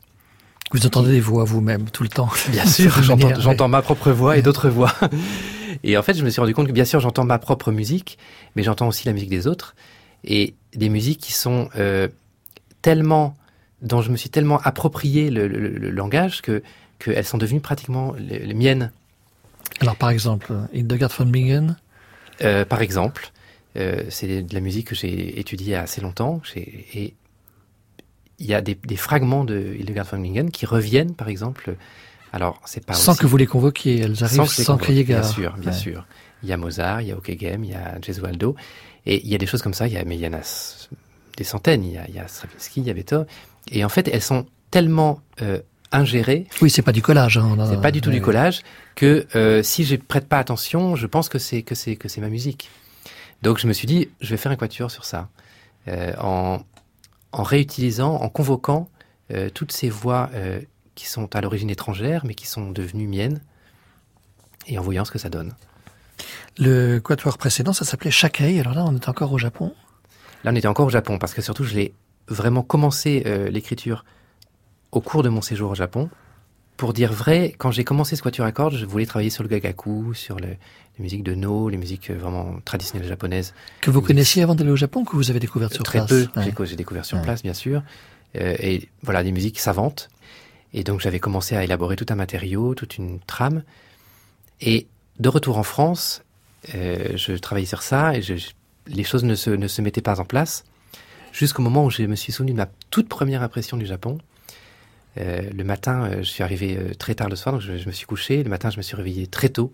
Vous 0.71 0.86
entendez 0.86 1.12
des 1.12 1.19
voix 1.19 1.43
vous-même 1.43 1.89
tout 1.89 2.03
le 2.03 2.10
temps. 2.10 2.29
Bien 2.51 2.65
sûr, 2.65 3.03
j'entends 3.39 3.67
ma 3.67 3.82
propre 3.82 4.12
voix 4.12 4.38
et 4.38 4.41
d'autres 4.41 4.69
voix. 4.69 4.93
Et 5.84 5.97
en 5.97 6.03
fait, 6.03 6.13
je 6.13 6.23
me 6.23 6.29
suis 6.29 6.39
rendu 6.39 6.53
compte 6.53 6.67
que 6.67 6.71
bien 6.71 6.86
sûr, 6.86 7.01
j'entends 7.01 7.25
ma 7.25 7.39
propre 7.39 7.71
musique, 7.71 8.17
mais 8.56 8.63
j'entends 8.63 8.88
aussi 8.88 9.06
la 9.06 9.12
musique 9.12 9.29
des 9.29 9.47
autres 9.47 9.75
et 10.23 10.55
des 10.75 10.89
musiques 10.89 11.19
qui 11.19 11.33
sont 11.33 11.69
euh, 11.75 12.07
tellement 12.81 13.36
dont 13.81 14.01
je 14.01 14.12
me 14.12 14.17
suis 14.17 14.29
tellement 14.29 14.59
approprié 14.62 15.29
le, 15.29 15.47
le, 15.47 15.69
le 15.69 15.89
langage 15.91 16.41
que 16.41 16.63
qu'elles 16.99 17.25
sont 17.25 17.38
devenues 17.38 17.59
pratiquement 17.59 18.13
les, 18.17 18.39
les, 18.39 18.53
miennes. 18.53 18.91
Alors 19.81 19.97
par 19.97 20.09
exemple, 20.09 20.53
Hildegard 20.73 21.12
von 21.12 21.25
Bingen 21.25 21.75
euh, 22.41 22.63
Par 22.63 22.81
exemple, 22.81 23.31
euh, 23.75 24.03
c'est 24.09 24.43
de 24.43 24.53
la 24.53 24.62
musique 24.62 24.88
que 24.88 24.95
j'ai 24.95 25.39
étudiée 25.39 25.75
assez 25.75 25.99
longtemps 25.99 26.41
et 26.55 27.13
il 28.39 28.45
y 28.45 28.53
a 28.53 28.62
des, 28.62 28.75
des, 28.75 28.95
fragments 28.95 29.43
de 29.43 29.75
Hildegard 29.77 30.05
von 30.05 30.19
Bingen 30.19 30.51
qui 30.51 30.65
reviennent 30.65 31.13
par 31.13 31.27
exemple. 31.27 31.75
Alors 32.31 32.62
c'est 32.65 32.86
pas 32.86 32.93
sans 32.93 33.12
aussi... 33.12 33.21
que 33.21 33.27
vous 33.27 33.38
les 33.38 33.47
convoquiez, 33.47 33.99
elles 33.99 34.23
arrivent 34.23 34.45
sans, 34.45 34.63
sans 34.63 34.77
crier 34.77 35.03
gare. 35.03 35.21
Bien 35.21 35.29
sûr, 35.29 35.53
bien 35.57 35.71
ouais. 35.71 35.77
sûr. 35.77 36.07
Il 36.41 36.49
y 36.49 36.53
a 36.53 36.57
Mozart, 36.57 37.01
il 37.01 37.07
y 37.07 37.12
a 37.12 37.17
Okegem, 37.17 37.63
il 37.63 37.71
y 37.71 37.75
a 37.75 37.99
Gesualdo 38.01 38.55
et 39.05 39.21
il 39.23 39.29
y 39.29 39.35
a 39.35 39.37
des 39.37 39.45
choses 39.45 39.61
comme 39.61 39.73
ça, 39.73 39.87
il 39.87 39.93
y 39.93 39.97
a, 39.97 40.05
mais 40.05 40.15
il 40.15 40.21
y 40.21 40.27
en 40.27 40.33
a 40.33 40.41
des 41.37 41.43
centaines. 41.43 41.83
Il 41.83 41.91
y 41.91 41.97
a, 41.97 42.07
il 42.07 42.15
y 42.15 42.19
a 42.19 42.27
Stravinsky, 42.27 42.81
il 42.81 42.87
y 42.87 42.89
a 42.89 42.93
Beethoven. 42.93 43.27
Et 43.71 43.83
en 43.83 43.89
fait, 43.89 44.07
elles 44.07 44.21
sont 44.21 44.45
tellement 44.71 45.19
euh, 45.41 45.59
ingéré. 45.91 46.47
Oui, 46.61 46.69
c'est 46.69 46.81
pas 46.81 46.91
du 46.91 47.01
collage. 47.01 47.37
Hein, 47.37 47.57
c'est 47.69 47.81
pas 47.81 47.91
du 47.91 48.01
tout 48.01 48.11
du 48.11 48.21
collage. 48.21 48.61
Que 48.95 49.27
euh, 49.35 49.63
si 49.63 49.83
je 49.83 49.95
prête 49.95 50.27
pas 50.27 50.39
attention, 50.39 50.95
je 50.95 51.07
pense 51.07 51.29
que 51.29 51.39
c'est 51.39 51.63
que 51.63 51.75
c'est 51.75 51.95
que 51.95 52.07
c'est 52.07 52.21
ma 52.21 52.29
musique. 52.29 52.69
Donc 53.41 53.59
je 53.59 53.67
me 53.67 53.73
suis 53.73 53.87
dit, 53.87 54.09
je 54.21 54.29
vais 54.29 54.37
faire 54.37 54.51
un 54.51 54.55
quatuor 54.55 54.89
sur 54.89 55.05
ça, 55.05 55.29
euh, 55.87 56.13
en 56.19 56.61
en 57.31 57.43
réutilisant, 57.43 58.13
en 58.15 58.29
convoquant 58.29 58.89
toutes 59.55 59.71
ces 59.71 59.89
voix 59.89 60.29
qui 60.93 61.07
sont 61.07 61.35
à 61.35 61.41
l'origine 61.41 61.71
étrangères, 61.71 62.23
mais 62.27 62.35
qui 62.35 62.45
sont 62.45 62.69
devenues 62.69 63.07
miennes, 63.07 63.41
et 64.67 64.77
en 64.77 64.83
voyant 64.83 65.03
ce 65.03 65.11
que 65.11 65.17
ça 65.17 65.29
donne. 65.29 65.51
Le 66.58 66.99
quatuor 66.99 67.38
précédent, 67.38 67.73
ça 67.73 67.86
s'appelait 67.86 68.12
Shakai. 68.12 68.60
Alors 68.60 68.73
là, 68.76 68.84
on 68.88 68.95
est 68.95 69.10
encore 69.10 69.32
au 69.34 69.38
Japon. 69.38 69.73
Là, 70.43 70.52
on 70.52 70.56
était 70.56 70.67
encore 70.67 70.88
au 70.88 70.91
Japon 70.91 71.17
parce 71.17 71.34
que 71.34 71.41
surtout, 71.41 71.63
je 71.63 71.73
l'ai 71.76 71.93
vraiment 72.28 72.62
commencé 72.63 73.23
euh, 73.26 73.49
l'écriture 73.49 74.06
au 74.91 75.02
cours 75.02 75.23
de 75.23 75.30
mon 75.30 75.41
séjour 75.41 75.71
au 75.71 75.76
Japon. 75.76 76.10
Pour 76.78 76.93
dire 76.93 77.12
vrai, 77.13 77.54
quand 77.58 77.71
j'ai 77.71 77.84
commencé 77.84 78.15
ce 78.15 78.21
quatuor 78.23 78.45
à 78.47 78.52
cordes, 78.52 78.76
je 78.76 78.86
voulais 78.86 79.06
travailler 79.06 79.30
sur 79.30 79.43
le 79.43 79.49
gagaku, 79.49 80.13
sur 80.13 80.38
le, 80.38 80.47
les 80.47 80.58
musiques 80.99 81.23
de 81.23 81.34
No, 81.36 81.69
les 81.69 81.78
musiques 81.78 82.10
euh, 82.10 82.17
vraiment 82.17 82.56
traditionnelles 82.65 83.08
japonaises. 83.08 83.54
Que 83.82 83.91
vous 83.91 84.02
connaissiez 84.02 84.43
avant 84.43 84.56
d'aller 84.56 84.71
au 84.71 84.76
Japon, 84.76 85.06
que 85.06 85.15
vous 85.15 85.30
avez 85.30 85.39
découvert 85.39 85.71
sur 85.71 85.84
Très 85.84 85.99
place 85.99 86.10
peu, 86.10 86.28
Ouais. 86.36 86.52
j'ai 86.58 86.65
j'ai 86.65 86.76
découvert 86.76 87.06
sur 87.06 87.17
Ouais. 87.17 87.23
place, 87.23 87.41
bien 87.43 87.54
sûr. 87.54 87.84
Euh, 88.36 88.56
et 88.60 88.89
voilà, 89.04 89.23
des 89.23 89.32
musiques 89.32 89.60
savantes. 89.60 90.10
Et 90.73 90.84
donc, 90.84 90.99
j'avais 91.02 91.19
commencé 91.19 91.56
à 91.56 91.63
élaborer 91.63 91.95
tout 91.95 92.08
un 92.10 92.15
matériau, 92.15 92.73
toute 92.73 92.97
une 92.97 93.19
trame. 93.19 93.63
Et 94.60 94.88
de 95.19 95.30
retour 95.30 95.58
en 95.58 95.63
France, 95.63 96.23
euh, 96.76 97.15
je 97.15 97.34
travaillais 97.34 97.67
sur 97.67 97.82
ça 97.82 98.15
et 98.15 98.21
les 98.88 99.04
choses 99.04 99.23
ne 99.23 99.36
se, 99.36 99.82
mettaient 99.82 100.02
pas 100.02 100.19
en 100.19 100.26
place 100.26 100.63
jusqu'au 101.32 101.62
moment 101.62 101.86
où 101.86 101.89
je 101.89 102.04
me 102.04 102.15
suis 102.15 102.32
souvenu 102.32 102.52
de 102.52 102.58
ma 102.58 102.67
toute 102.89 103.10
première 103.10 103.41
impression 103.41 103.78
du 103.78 103.86
Japon. 103.86 104.17
Euh, 105.17 105.49
le 105.56 105.63
matin, 105.63 106.06
euh, 106.06 106.17
je 106.17 106.30
suis 106.30 106.43
arrivé 106.43 106.78
très 106.97 107.15
tard 107.15 107.30
le 107.30 107.36
soir, 107.36 107.54
donc 107.54 107.62
je, 107.62 107.86
me 107.86 107.91
suis 107.91 108.06
couché. 108.06 108.43
Le 108.43 108.49
matin, 108.49 108.69
je 108.69 108.78
me 108.78 108.82
suis 108.82 108.95
réveillé 108.95 109.28
très 109.28 109.49
tôt, 109.49 109.71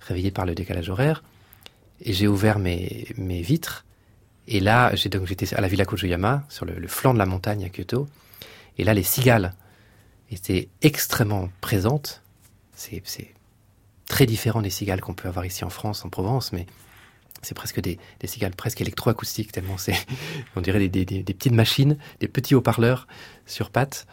réveillé 0.00 0.30
par 0.30 0.46
le 0.46 0.54
décalage 0.54 0.88
horaire. 0.88 1.22
Et 2.00 2.12
j'ai 2.12 2.28
ouvert 2.28 2.58
mes, 2.58 3.06
vitres. 3.18 3.84
Et 4.46 4.60
là, 4.60 4.94
j'étais 4.94 5.54
à 5.54 5.60
la 5.60 5.68
Villa 5.68 5.84
Kojoyama, 5.84 6.44
sur 6.48 6.64
le, 6.64 6.74
le 6.74 6.88
flanc 6.88 7.12
de 7.12 7.18
la 7.18 7.26
montagne 7.26 7.64
à 7.64 7.68
Kyoto. 7.68 8.08
Et 8.78 8.84
là, 8.84 8.94
les 8.94 9.02
cigales 9.02 9.52
étaient 10.30 10.68
extrêmement 10.82 11.50
présentes. 11.60 12.22
C'est 12.74 13.02
très 14.08 14.26
différent 14.26 14.62
des 14.62 14.70
cigales 14.70 15.00
qu'on 15.00 15.14
peut 15.14 15.28
avoir 15.28 15.44
ici 15.44 15.64
en 15.64 15.70
France, 15.70 16.04
en 16.04 16.08
Provence, 16.08 16.52
mais 16.52 16.66
c'est 17.42 17.54
presque 17.54 17.80
des, 17.80 17.98
cigales 18.24 18.54
presque 18.54 18.80
électroacoustiques, 18.80 19.52
tellement 19.52 19.78
c'est, 19.78 19.94
on 20.56 20.60
dirait 20.60 20.88
des, 20.88 21.04
petites 21.22 21.52
machines, 21.52 21.96
des 22.20 22.28
petits 22.28 22.54
haut-parleurs 22.54 23.06
sur 23.46 23.70
pattes. 23.70 24.06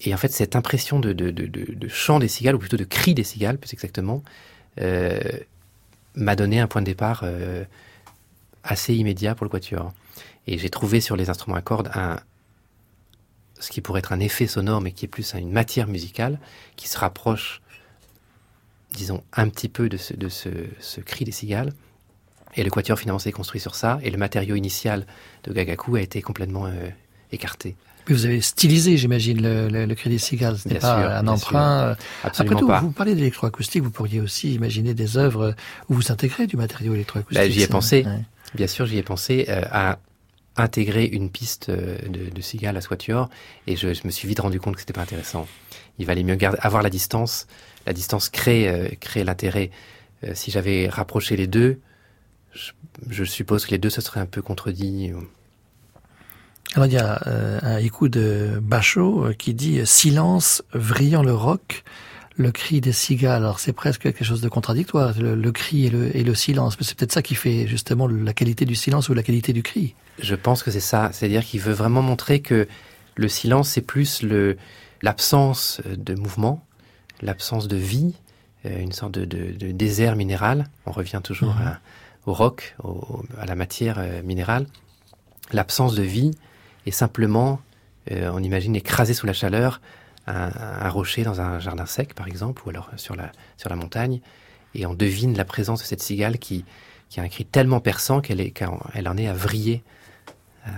Et 0.00 0.14
en 0.14 0.16
fait, 0.16 0.32
cette 0.32 0.56
impression 0.56 1.00
de 1.00 1.88
chant 1.88 2.18
des 2.18 2.28
cigales, 2.28 2.54
ou 2.54 2.58
plutôt 2.58 2.76
de 2.76 2.84
cri 2.84 3.14
des 3.14 3.24
cigales, 3.24 3.58
plus 3.58 3.72
exactement, 3.72 4.22
euh, 4.80 5.18
m'a 6.14 6.36
donné 6.36 6.60
un 6.60 6.66
point 6.66 6.82
de 6.82 6.86
départ 6.86 7.20
euh, 7.24 7.64
assez 8.62 8.94
immédiat 8.94 9.34
pour 9.34 9.44
le 9.44 9.50
quatuor. 9.50 9.92
Et 10.46 10.58
j'ai 10.58 10.70
trouvé 10.70 11.00
sur 11.00 11.16
les 11.16 11.30
instruments 11.30 11.56
à 11.56 11.62
cordes 11.62 11.90
un, 11.94 12.18
ce 13.60 13.70
qui 13.70 13.80
pourrait 13.80 14.00
être 14.00 14.12
un 14.12 14.20
effet 14.20 14.46
sonore, 14.46 14.80
mais 14.80 14.92
qui 14.92 15.04
est 15.04 15.08
plus 15.08 15.34
une 15.34 15.50
matière 15.50 15.88
musicale, 15.88 16.38
qui 16.76 16.88
se 16.88 16.98
rapproche, 16.98 17.60
disons, 18.92 19.22
un 19.32 19.48
petit 19.48 19.68
peu 19.68 19.88
de 19.88 19.96
ce, 19.96 20.14
de 20.14 20.28
ce, 20.28 20.48
ce 20.80 21.00
cri 21.00 21.24
des 21.24 21.32
cigales. 21.32 21.72
Et 22.56 22.64
le 22.64 22.70
quatuor 22.70 22.98
finalement 22.98 23.18
s'est 23.18 23.30
construit 23.32 23.60
sur 23.60 23.74
ça, 23.74 23.98
et 24.02 24.10
le 24.10 24.16
matériau 24.18 24.54
initial 24.56 25.06
de 25.44 25.52
Gagaku 25.52 25.96
a 25.96 26.00
été 26.00 26.22
complètement 26.22 26.66
euh, 26.66 26.72
écarté. 27.30 27.76
Mais 28.08 28.14
vous 28.14 28.24
avez 28.24 28.40
stylisé, 28.40 28.96
j'imagine, 28.96 29.42
le, 29.42 29.68
le, 29.68 29.84
le 29.84 29.94
cri 29.94 30.08
des 30.08 30.16
cigales. 30.18 30.56
Ce 30.56 30.66
n'est 30.66 30.78
pas 30.78 30.98
sûr, 30.98 31.10
un 31.10 31.26
emprunt. 31.28 31.80
euh, 31.80 31.94
Absolument 32.24 32.52
Après 32.56 32.60
tout, 32.60 32.66
pas. 32.68 32.80
vous 32.80 32.90
parlez 32.90 33.14
d'électroacoustique, 33.14 33.82
vous 33.82 33.90
pourriez 33.90 34.20
aussi 34.20 34.54
imaginer 34.54 34.94
des 34.94 35.18
œuvres 35.18 35.54
où 35.90 35.94
vous 35.94 36.10
intégrez 36.10 36.46
du 36.46 36.56
matériau 36.56 36.94
électroacoustique. 36.94 37.38
Bah, 37.38 37.50
j'y 37.50 37.62
ai 37.62 37.66
pensé. 37.66 38.04
Ouais. 38.06 38.22
Bien 38.54 38.66
sûr, 38.66 38.86
j'y 38.86 38.96
ai 38.96 39.02
pensé 39.02 39.44
euh, 39.50 39.60
à 39.70 39.98
intégrer 40.56 41.04
une 41.04 41.28
piste 41.30 41.70
de, 41.70 42.30
de 42.34 42.40
cigale 42.40 42.78
à 42.78 42.80
ce 42.80 42.88
quatuor, 42.88 43.28
et 43.66 43.76
je, 43.76 43.92
je 43.92 44.00
me 44.04 44.10
suis 44.10 44.26
vite 44.26 44.40
rendu 44.40 44.58
compte 44.58 44.74
que 44.74 44.80
c'était 44.80 44.94
pas 44.94 45.02
intéressant. 45.02 45.46
Il 45.98 46.06
valait 46.06 46.22
mieux 46.24 46.34
garder, 46.34 46.58
avoir 46.62 46.82
la 46.82 46.90
distance. 46.90 47.46
La 47.88 47.94
distance 47.94 48.28
crée, 48.28 48.68
euh, 48.68 48.88
crée 49.00 49.24
l'intérêt. 49.24 49.70
Euh, 50.22 50.32
si 50.34 50.50
j'avais 50.50 50.90
rapproché 50.90 51.36
les 51.36 51.46
deux, 51.46 51.80
je, 52.52 52.72
je 53.08 53.24
suppose 53.24 53.64
que 53.64 53.70
les 53.70 53.78
deux 53.78 53.88
se 53.88 54.02
seraient 54.02 54.20
un 54.20 54.26
peu 54.26 54.42
contredits. 54.42 55.12
Alors 56.74 56.86
il 56.86 56.92
y 56.92 56.98
a 56.98 57.26
euh, 57.26 57.58
un 57.62 57.78
écoute 57.78 58.12
de 58.12 58.60
Bachot 58.60 59.30
qui 59.38 59.54
dit 59.54 59.80
silence, 59.86 60.62
vrillant 60.74 61.22
le 61.22 61.32
roc, 61.32 61.82
le 62.36 62.52
cri 62.52 62.82
des 62.82 62.92
cigales. 62.92 63.42
Alors 63.42 63.58
c'est 63.58 63.72
presque 63.72 64.02
quelque 64.02 64.22
chose 64.22 64.42
de 64.42 64.50
contradictoire, 64.50 65.18
le, 65.18 65.34
le 65.34 65.52
cri 65.52 65.86
et 65.86 65.90
le, 65.90 66.14
et 66.14 66.24
le 66.24 66.34
silence. 66.34 66.76
Mais 66.78 66.84
c'est 66.84 66.94
peut-être 66.94 67.12
ça 67.12 67.22
qui 67.22 67.36
fait 67.36 67.66
justement 67.66 68.06
la 68.06 68.34
qualité 68.34 68.66
du 68.66 68.74
silence 68.74 69.08
ou 69.08 69.14
la 69.14 69.22
qualité 69.22 69.54
du 69.54 69.62
cri. 69.62 69.94
Je 70.20 70.34
pense 70.34 70.62
que 70.62 70.70
c'est 70.70 70.80
ça. 70.80 71.08
C'est-à-dire 71.14 71.42
qu'il 71.42 71.60
veut 71.60 71.72
vraiment 71.72 72.02
montrer 72.02 72.40
que 72.40 72.68
le 73.16 73.28
silence, 73.28 73.70
c'est 73.70 73.80
plus 73.80 74.22
le 74.22 74.58
l'absence 75.00 75.80
de 75.86 76.14
mouvement, 76.14 76.66
l'absence 77.22 77.68
de 77.68 77.76
vie, 77.76 78.14
euh, 78.66 78.80
une 78.80 78.92
sorte 78.92 79.12
de, 79.12 79.24
de- 79.24 79.52
de 79.52 79.72
désert 79.72 80.16
minéral. 80.16 80.68
On 80.86 80.92
revient 80.92 81.20
toujours 81.22 81.54
Mhm. 81.54 81.66
à- 81.66 81.80
au 82.26 82.32
roc, 82.32 82.74
au- 82.82 83.22
à 83.38 83.46
la 83.46 83.54
matière 83.54 83.96
euh, 83.98 84.22
minérale. 84.22 84.66
L'absence 85.52 85.94
de 85.94 86.02
vie 86.02 86.32
est 86.86 86.90
simplement, 86.90 87.60
euh, 88.10 88.30
on 88.34 88.42
imagine, 88.42 88.76
écrasé 88.76 89.14
sous 89.14 89.26
la 89.26 89.32
chaleur, 89.32 89.80
un, 90.26 90.50
un 90.54 90.88
rocher 90.90 91.22
dans 91.24 91.40
un 91.40 91.58
jardin 91.58 91.86
sec, 91.86 92.14
par 92.14 92.26
exemple, 92.26 92.62
ou 92.66 92.70
alors 92.70 92.90
sur 92.96 93.16
la, 93.16 93.32
sur 93.56 93.70
la 93.70 93.76
montagne, 93.76 94.20
et 94.74 94.84
on 94.84 94.92
devine 94.94 95.36
la 95.36 95.46
présence 95.46 95.80
de 95.80 95.86
cette 95.86 96.02
cigale 96.02 96.38
qui, 96.38 96.66
qui 97.08 97.20
a 97.20 97.22
un 97.22 97.28
cri 97.28 97.46
tellement 97.46 97.80
perçant 97.80 98.20
qu'elle 98.20 98.40
en 99.08 99.16
est 99.16 99.26
à 99.26 99.32
vriller, 99.32 99.82
à 100.66 100.70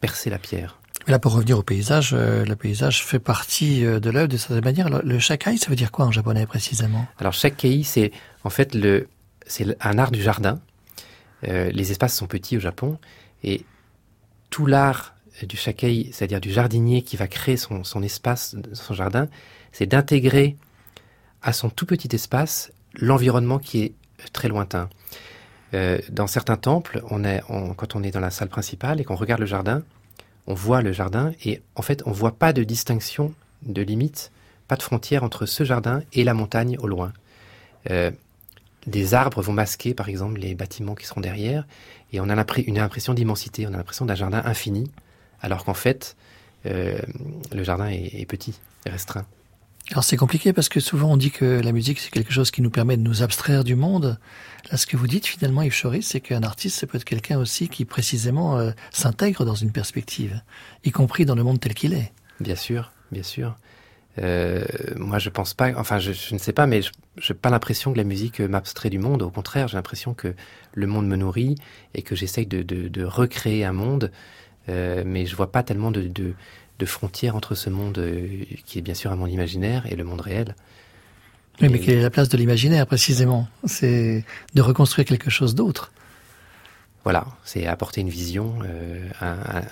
percer 0.00 0.30
la 0.30 0.38
pierre. 0.38 0.78
Mais 1.06 1.12
là, 1.12 1.18
pour 1.18 1.34
revenir 1.34 1.58
au 1.58 1.62
paysage, 1.62 2.14
euh, 2.14 2.44
le 2.46 2.56
paysage 2.56 3.04
fait 3.04 3.18
partie 3.18 3.84
euh, 3.84 4.00
de 4.00 4.08
l'œuvre 4.08 4.28
de 4.28 4.38
certaine 4.38 4.64
manière. 4.64 4.88
Le 4.88 5.18
shakai, 5.18 5.58
ça 5.58 5.68
veut 5.68 5.76
dire 5.76 5.92
quoi 5.92 6.06
en 6.06 6.10
japonais 6.10 6.46
précisément? 6.46 7.06
Alors 7.18 7.34
kei, 7.34 7.84
c'est 7.84 8.10
en 8.42 8.50
fait 8.50 8.74
le, 8.74 9.08
c'est 9.46 9.76
un 9.84 9.98
art 9.98 10.10
du 10.10 10.22
jardin. 10.22 10.60
Euh, 11.46 11.70
les 11.72 11.90
espaces 11.90 12.16
sont 12.16 12.26
petits 12.26 12.56
au 12.56 12.60
Japon 12.60 12.98
et 13.42 13.66
tout 14.48 14.64
l'art 14.64 15.14
du 15.42 15.56
shakei, 15.56 16.10
c'est-à-dire 16.12 16.40
du 16.40 16.50
jardinier 16.50 17.02
qui 17.02 17.16
va 17.16 17.26
créer 17.26 17.58
son, 17.58 17.84
son 17.84 18.02
espace, 18.02 18.56
son 18.72 18.94
jardin, 18.94 19.28
c'est 19.72 19.86
d'intégrer 19.86 20.56
à 21.42 21.52
son 21.52 21.68
tout 21.68 21.84
petit 21.84 22.14
espace 22.14 22.72
l'environnement 22.94 23.58
qui 23.58 23.82
est 23.82 23.94
très 24.32 24.48
lointain. 24.48 24.88
Dans 26.08 26.28
certains 26.28 26.56
temples, 26.56 27.02
on 27.10 27.24
est, 27.24 27.42
quand 27.76 27.96
on 27.96 28.04
est 28.04 28.12
dans 28.12 28.20
la 28.20 28.30
salle 28.30 28.48
principale 28.48 29.00
et 29.00 29.04
qu'on 29.04 29.16
regarde 29.16 29.40
le 29.40 29.46
jardin, 29.46 29.82
on 30.46 30.54
voit 30.54 30.82
le 30.82 30.92
jardin 30.92 31.32
et 31.44 31.62
en 31.74 31.82
fait 31.82 32.02
on 32.06 32.12
voit 32.12 32.32
pas 32.32 32.52
de 32.52 32.64
distinction, 32.64 33.34
de 33.62 33.82
limite, 33.82 34.30
pas 34.68 34.76
de 34.76 34.82
frontière 34.82 35.24
entre 35.24 35.46
ce 35.46 35.64
jardin 35.64 36.02
et 36.12 36.24
la 36.24 36.34
montagne 36.34 36.76
au 36.78 36.86
loin. 36.86 37.12
Euh, 37.90 38.10
des 38.86 39.14
arbres 39.14 39.40
vont 39.40 39.52
masquer, 39.52 39.94
par 39.94 40.08
exemple, 40.08 40.38
les 40.38 40.54
bâtiments 40.54 40.94
qui 40.94 41.06
seront 41.06 41.22
derrière, 41.22 41.66
et 42.12 42.20
on 42.20 42.28
a 42.28 42.44
une 42.66 42.78
impression 42.78 43.14
d'immensité, 43.14 43.66
on 43.66 43.72
a 43.72 43.78
l'impression 43.78 44.04
d'un 44.04 44.14
jardin 44.14 44.42
infini, 44.44 44.90
alors 45.40 45.64
qu'en 45.64 45.74
fait, 45.74 46.16
euh, 46.66 46.98
le 47.52 47.64
jardin 47.64 47.88
est, 47.88 48.20
est 48.20 48.26
petit, 48.26 48.60
est 48.84 48.90
restreint. 48.90 49.26
Alors 49.90 50.02
c'est 50.02 50.16
compliqué 50.16 50.52
parce 50.52 50.68
que 50.68 50.80
souvent 50.80 51.12
on 51.12 51.16
dit 51.16 51.30
que 51.30 51.44
la 51.44 51.72
musique 51.72 52.00
c'est 52.00 52.10
quelque 52.10 52.32
chose 52.32 52.50
qui 52.50 52.62
nous 52.62 52.70
permet 52.70 52.96
de 52.96 53.02
nous 53.02 53.22
abstraire 53.22 53.64
du 53.64 53.74
monde. 53.74 54.18
Là 54.70 54.78
ce 54.78 54.86
que 54.86 54.96
vous 54.96 55.06
dites 55.06 55.26
finalement 55.26 55.62
Yves 55.62 55.78
Choris, 55.78 56.06
c'est 56.06 56.20
qu'un 56.20 56.42
artiste 56.42 56.78
ça 56.78 56.86
peut 56.86 56.96
être 56.96 57.04
quelqu'un 57.04 57.38
aussi 57.38 57.68
qui 57.68 57.84
précisément 57.84 58.58
euh, 58.58 58.70
s'intègre 58.90 59.44
dans 59.44 59.54
une 59.54 59.72
perspective, 59.72 60.40
y 60.84 60.90
compris 60.90 61.26
dans 61.26 61.34
le 61.34 61.42
monde 61.42 61.60
tel 61.60 61.74
qu'il 61.74 61.92
est. 61.92 62.12
Bien 62.40 62.56
sûr, 62.56 62.92
bien 63.12 63.22
sûr. 63.22 63.56
Euh, 64.18 64.64
moi, 64.96 65.18
je 65.18 65.28
pense 65.28 65.54
pas. 65.54 65.72
Enfin, 65.76 65.98
je, 65.98 66.10
ne 66.34 66.38
sais 66.38 66.52
pas, 66.52 66.66
mais 66.66 66.82
je 66.82 67.32
n'ai 67.32 67.38
pas 67.38 67.50
l'impression 67.50 67.92
que 67.92 67.96
la 67.96 68.04
musique 68.04 68.40
m'abstrait 68.40 68.90
du 68.90 68.98
monde. 68.98 69.22
Au 69.22 69.30
contraire, 69.30 69.66
j'ai 69.66 69.76
l'impression 69.76 70.14
que 70.14 70.34
le 70.72 70.86
monde 70.86 71.08
me 71.08 71.16
nourrit 71.16 71.56
et 71.94 72.02
que 72.02 72.14
j'essaye 72.14 72.46
de, 72.46 72.62
de, 72.62 72.88
de 72.88 73.04
recréer 73.04 73.64
un 73.64 73.72
monde. 73.72 74.12
Euh, 74.68 75.02
mais 75.04 75.26
je 75.26 75.36
vois 75.36 75.52
pas 75.52 75.62
tellement 75.62 75.90
de, 75.90 76.02
de, 76.02 76.34
de 76.78 76.86
frontières 76.86 77.36
entre 77.36 77.54
ce 77.54 77.70
monde 77.70 77.98
euh, 77.98 78.28
qui 78.66 78.78
est 78.78 78.82
bien 78.82 78.94
sûr 78.94 79.12
un 79.12 79.16
monde 79.16 79.30
imaginaire 79.30 79.86
et 79.90 79.96
le 79.96 80.04
monde 80.04 80.20
réel. 80.20 80.54
Oui, 81.60 81.68
mais 81.68 81.78
Et- 81.78 81.80
quelle 81.80 81.98
est 81.98 82.02
la 82.02 82.10
place 82.10 82.28
de 82.28 82.36
l'imaginaire 82.36 82.86
précisément? 82.86 83.46
C'est 83.64 84.24
de 84.54 84.62
reconstruire 84.62 85.06
quelque 85.06 85.30
chose 85.30 85.54
d'autre. 85.54 85.92
Voilà, 87.04 87.26
c'est 87.44 87.66
apporter 87.66 88.00
une 88.00 88.08
vision, 88.08 88.58
euh, 88.64 89.08
un- 89.20 89.58
un- 89.58 89.62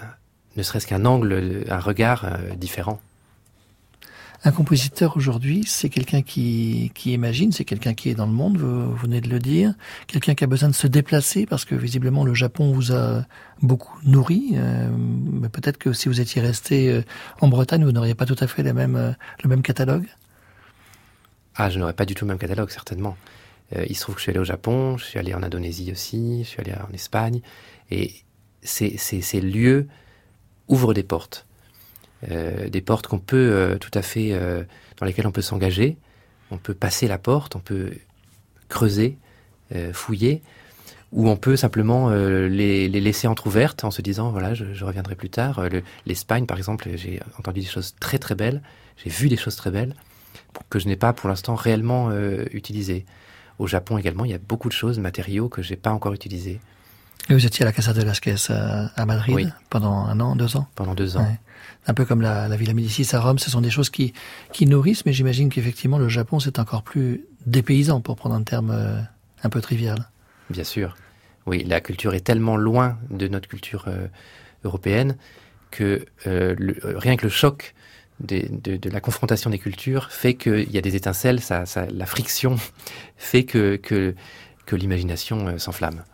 ne 0.56 0.62
serait-ce 0.62 0.86
qu'un 0.86 1.04
angle, 1.06 1.64
un 1.68 1.78
regard 1.80 2.24
euh, 2.24 2.54
différent. 2.56 3.00
Un 4.44 4.50
compositeur 4.50 5.16
aujourd'hui, 5.16 5.62
c'est 5.68 5.88
quelqu'un 5.88 6.22
qui, 6.22 6.90
imagine, 7.04 7.52
c'est 7.52 7.64
quelqu'un 7.64 7.94
qui 7.94 8.08
est 8.08 8.14
dans 8.14 8.26
le 8.26 8.32
monde, 8.32 8.56
vous, 8.56 8.92
venez 8.96 9.20
de 9.20 9.28
le 9.28 9.38
dire, 9.38 9.72
quelqu'un 10.08 10.34
qui 10.34 10.42
a 10.42 10.48
besoin 10.48 10.68
de 10.68 10.74
se 10.74 10.88
déplacer 10.88 11.46
parce 11.46 11.64
que 11.64 11.76
visiblement 11.76 12.24
le 12.24 12.34
Japon 12.34 12.72
vous 12.72 12.92
a 12.92 13.24
beaucoup 13.60 13.96
nourri. 14.02 14.54
Euh, 14.54 14.90
mais 14.96 15.48
peut-être 15.48 15.78
que 15.78 15.92
si 15.92 16.08
vous 16.08 16.20
étiez 16.20 16.42
resté 16.42 16.90
euh, 16.90 17.02
en 17.40 17.46
Bretagne, 17.46 17.84
vous 17.84 17.92
n'auriez 17.92 18.16
pas 18.16 18.26
tout 18.26 18.36
à 18.40 18.48
fait 18.48 18.66
euh, 18.66 19.12
le 19.44 19.48
même 19.48 19.62
catalogue? 19.62 20.08
Ah, 21.54 21.70
je 21.70 21.78
n'aurais 21.78 21.92
pas 21.92 22.04
du 22.04 22.16
tout 22.16 22.24
le 22.24 22.30
même 22.30 22.38
catalogue, 22.38 22.70
certainement. 22.70 23.16
il 23.88 23.94
se 23.94 24.00
trouve 24.00 24.16
que 24.16 24.20
je 24.20 24.24
suis 24.24 24.30
allé 24.30 24.40
au 24.40 24.44
Japon, 24.44 24.96
je 24.96 25.04
suis 25.04 25.20
allé 25.20 25.34
en 25.34 25.44
Indonésie 25.44 25.92
aussi, 25.92 26.42
je 26.42 26.48
suis 26.48 26.60
allé 26.60 26.72
en 26.72 26.92
Espagne, 26.92 27.42
et 27.92 28.12
ces, 28.62 28.96
ces 28.96 29.40
lieux 29.40 29.86
ouvrent 30.66 30.94
des 30.94 31.04
portes. 31.04 31.46
Euh, 32.30 32.68
des 32.68 32.80
portes 32.80 33.08
qu'on 33.08 33.18
peut 33.18 33.36
euh, 33.36 33.78
tout 33.78 33.90
à 33.94 34.02
fait, 34.02 34.28
euh, 34.32 34.62
dans 34.98 35.06
lesquelles 35.06 35.26
on 35.26 35.32
peut 35.32 35.42
s'engager, 35.42 35.96
on 36.50 36.56
peut 36.56 36.74
passer 36.74 37.08
la 37.08 37.18
porte, 37.18 37.56
on 37.56 37.60
peut 37.60 37.92
creuser, 38.68 39.18
fouiller, 39.92 40.42
ou 41.12 41.28
on 41.30 41.36
peut 41.36 41.56
simplement 41.56 42.10
les, 42.10 42.88
laisser 42.88 43.26
entrouvertes 43.26 43.84
en 43.84 43.90
se 43.90 44.02
disant 44.02 44.30
voilà, 44.30 44.52
je, 44.52 44.74
je 44.74 44.84
reviendrai 44.84 45.14
plus 45.14 45.30
tard. 45.30 45.62
L'Espagne, 46.04 46.44
par 46.44 46.58
exemple, 46.58 46.90
j'ai 46.94 47.20
entendu 47.38 47.60
des 47.60 47.66
choses 47.66 47.94
très 48.00 48.18
très 48.18 48.34
belles, 48.34 48.62
j'ai 49.02 49.08
vu 49.08 49.28
des 49.28 49.38
choses 49.38 49.56
très 49.56 49.70
belles 49.70 49.94
que 50.68 50.78
je 50.78 50.88
n'ai 50.88 50.96
pas 50.96 51.14
pour 51.14 51.30
l'instant 51.30 51.54
réellement 51.54 52.10
utilisées. 52.52 53.06
Au 53.58 53.66
Japon 53.66 53.96
également, 53.96 54.26
il 54.26 54.30
y 54.30 54.34
a 54.34 54.38
beaucoup 54.38 54.68
de 54.68 54.74
choses, 54.74 54.98
matériaux 54.98 55.48
que 55.48 55.62
j'ai 55.62 55.76
pas 55.76 55.92
encore 55.92 56.12
utilisés. 56.12 56.60
Et 57.28 57.34
vous 57.34 57.46
étiez 57.46 57.62
à 57.62 57.66
la 57.66 57.72
Casa 57.72 57.92
de 57.92 58.02
Lasquez 58.02 58.34
à 58.48 59.06
Madrid 59.06 59.52
pendant 59.70 60.04
un 60.06 60.18
an, 60.20 60.36
deux 60.36 60.56
ans 60.56 60.66
Pendant 60.74 60.94
deux 60.94 61.16
ans 61.16 61.26
un 61.86 61.94
peu 61.94 62.04
comme 62.04 62.22
la, 62.22 62.48
la 62.48 62.56
Villa 62.56 62.74
Médicis 62.74 63.14
à 63.14 63.20
Rome, 63.20 63.38
ce 63.38 63.50
sont 63.50 63.60
des 63.60 63.70
choses 63.70 63.90
qui, 63.90 64.12
qui 64.52 64.66
nourrissent, 64.66 65.04
mais 65.04 65.12
j'imagine 65.12 65.48
qu'effectivement 65.50 65.98
le 65.98 66.08
Japon 66.08 66.38
c'est 66.38 66.58
encore 66.58 66.82
plus 66.82 67.24
dépaysant 67.46 68.00
pour 68.00 68.16
prendre 68.16 68.34
un 68.34 68.42
terme 68.42 68.70
euh, 68.70 69.00
un 69.42 69.48
peu 69.48 69.60
trivial. 69.60 70.08
Bien 70.50 70.64
sûr. 70.64 70.96
Oui, 71.46 71.64
la 71.66 71.80
culture 71.80 72.14
est 72.14 72.20
tellement 72.20 72.56
loin 72.56 72.98
de 73.10 73.26
notre 73.26 73.48
culture 73.48 73.84
euh, 73.88 74.06
européenne 74.64 75.16
que 75.70 76.04
euh, 76.26 76.54
rien 76.84 77.16
que 77.16 77.24
le 77.24 77.30
choc 77.30 77.74
de, 78.20 78.42
de, 78.50 78.76
de, 78.76 78.90
la 78.90 79.00
confrontation 79.00 79.50
des 79.50 79.58
cultures 79.58 80.12
fait 80.12 80.34
qu'il 80.34 80.70
y 80.70 80.78
a 80.78 80.82
des 80.82 80.94
étincelles, 80.94 81.40
ça, 81.40 81.66
ça, 81.66 81.86
la 81.86 82.06
friction 82.06 82.56
fait 83.16 83.44
que, 83.44 83.76
que, 83.76 84.14
que 84.66 84.76
l'imagination 84.76 85.58
s'enflamme 85.58 86.04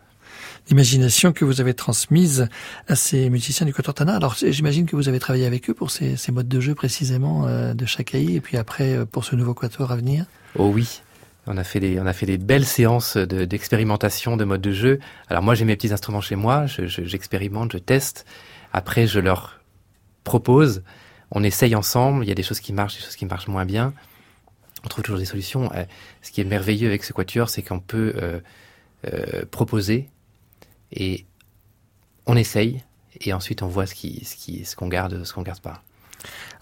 imagination 0.71 1.33
que 1.33 1.45
vous 1.45 1.61
avez 1.61 1.75
transmise 1.75 2.49
à 2.87 2.95
ces 2.95 3.31
musiciens 3.31 3.67
du 3.67 3.73
Quatuor 3.73 3.95
Tana. 3.95 4.17
Alors 4.17 4.35
j'imagine 4.35 4.87
que 4.87 4.97
vous 4.97 5.09
avez 5.09 5.19
travaillé 5.19 5.47
avec 5.47 5.69
eux 5.71 5.75
pour 5.75 5.91
ces, 5.91 6.17
modes 6.33 6.49
de 6.49 6.61
jeu 6.61 6.75
précisément 6.75 7.47
euh, 7.47 7.75
de 7.75 7.87
Chakai 7.87 8.35
et 8.35 8.41
puis 8.41 8.57
après 8.57 8.97
euh, 8.97 9.05
pour 9.05 9.25
ce 9.25 9.37
nouveau 9.37 9.55
Quatuor 9.55 9.93
à 9.93 9.97
venir. 9.97 10.27
Oh 10.57 10.71
oui, 10.73 11.03
on 11.47 11.57
a 11.57 11.65
fait 11.65 11.81
des, 11.81 11.99
on 12.01 12.07
a 12.07 12.13
fait 12.13 12.27
des 12.27 12.39
belles 12.39 12.67
séances 12.67 13.17
d'expérimentation 13.17 14.37
de, 14.37 14.45
modes 14.45 14.61
de 14.61 14.73
jeu. 14.73 14.99
Alors 15.29 15.43
moi 15.43 15.55
j'ai 15.55 15.65
mes 15.65 15.77
petits 15.77 15.93
instruments 15.93 16.21
chez 16.21 16.37
moi, 16.37 16.67
j'expérimente, 16.67 17.73
je, 17.73 17.79
teste. 17.79 18.27
Après 18.73 19.07
je 19.07 19.21
leur 19.21 19.61
propose, 20.25 20.83
on 21.31 21.43
essaye 21.43 21.75
ensemble. 21.75 22.25
Il 22.25 22.29
y 22.29 22.33
a 22.33 22.35
des 22.35 22.43
choses 22.43 22.61
qui 22.61 22.73
marchent, 22.73 22.97
des 22.97 23.05
choses 23.05 23.17
qui 23.17 23.27
marchent 23.27 23.49
moins 23.49 23.65
bien. 23.65 23.95
On 24.85 24.89
trouve 24.89 25.03
toujours 25.03 25.19
des 25.19 25.25
solutions. 25.25 25.71
Euh, 25.75 25.85
ce 26.23 26.31
qui 26.31 26.41
est 26.41 26.45
merveilleux 26.45 26.89
avec 26.89 27.05
ce 27.05 27.13
quatuor, 27.13 27.49
c'est 27.49 27.63
qu'on 27.63 27.81
peut 27.81 28.13
euh, 28.17 29.45
proposer 29.51 30.09
et 30.93 31.27
on 32.27 32.37
essaye 32.37 32.83
et 33.21 33.33
ensuite 33.33 33.63
on 33.63 33.69
voit 33.69 33.87
ce 33.87 33.95
qui 33.95 34.25
ce 34.25 34.37
qui 34.37 34.65
ce 34.65 34.77
qu'on 34.77 34.89
garde 34.89 35.25
ce 35.25 35.33
qu'on 35.33 35.43
garde 35.43 35.61
pas. 35.61 35.83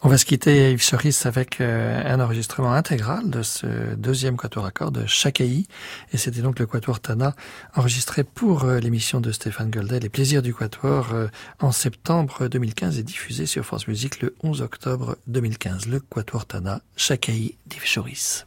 On 0.02 0.08
va 0.08 0.18
se 0.18 0.26
quitter 0.26 0.72
Yves 0.72 0.82
Cerise 0.82 1.24
avec 1.24 1.60
euh, 1.60 2.02
un 2.04 2.20
enregistrement 2.20 2.72
intégral 2.74 3.30
de 3.30 3.42
ce 3.42 3.94
deuxième 3.94 4.36
quatuor 4.36 4.66
accord 4.66 4.92
de 4.92 5.06
Chakai 5.06 5.64
et 6.12 6.16
c'était 6.18 6.42
donc 6.42 6.58
le 6.58 6.66
quatuor 6.66 7.00
Tana 7.00 7.34
enregistré 7.74 8.22
pour 8.22 8.64
euh, 8.64 8.78
l'émission 8.78 9.20
de 9.20 9.32
Stéphane 9.32 9.70
Goldel 9.70 10.02
Les 10.02 10.10
plaisirs 10.10 10.42
du 10.42 10.54
quatuor 10.54 11.08
euh, 11.12 11.28
en 11.60 11.72
septembre 11.72 12.48
2015 12.48 12.98
et 12.98 13.02
diffusé 13.02 13.46
sur 13.46 13.64
France 13.64 13.88
Musique 13.88 14.20
le 14.20 14.34
11 14.42 14.60
octobre 14.60 15.16
2015 15.28 15.86
le 15.86 16.00
quatuor 16.00 16.44
Tana 16.44 16.82
Chakai 16.96 17.56
d'Yves 17.66 17.86
Cerise. 17.86 18.46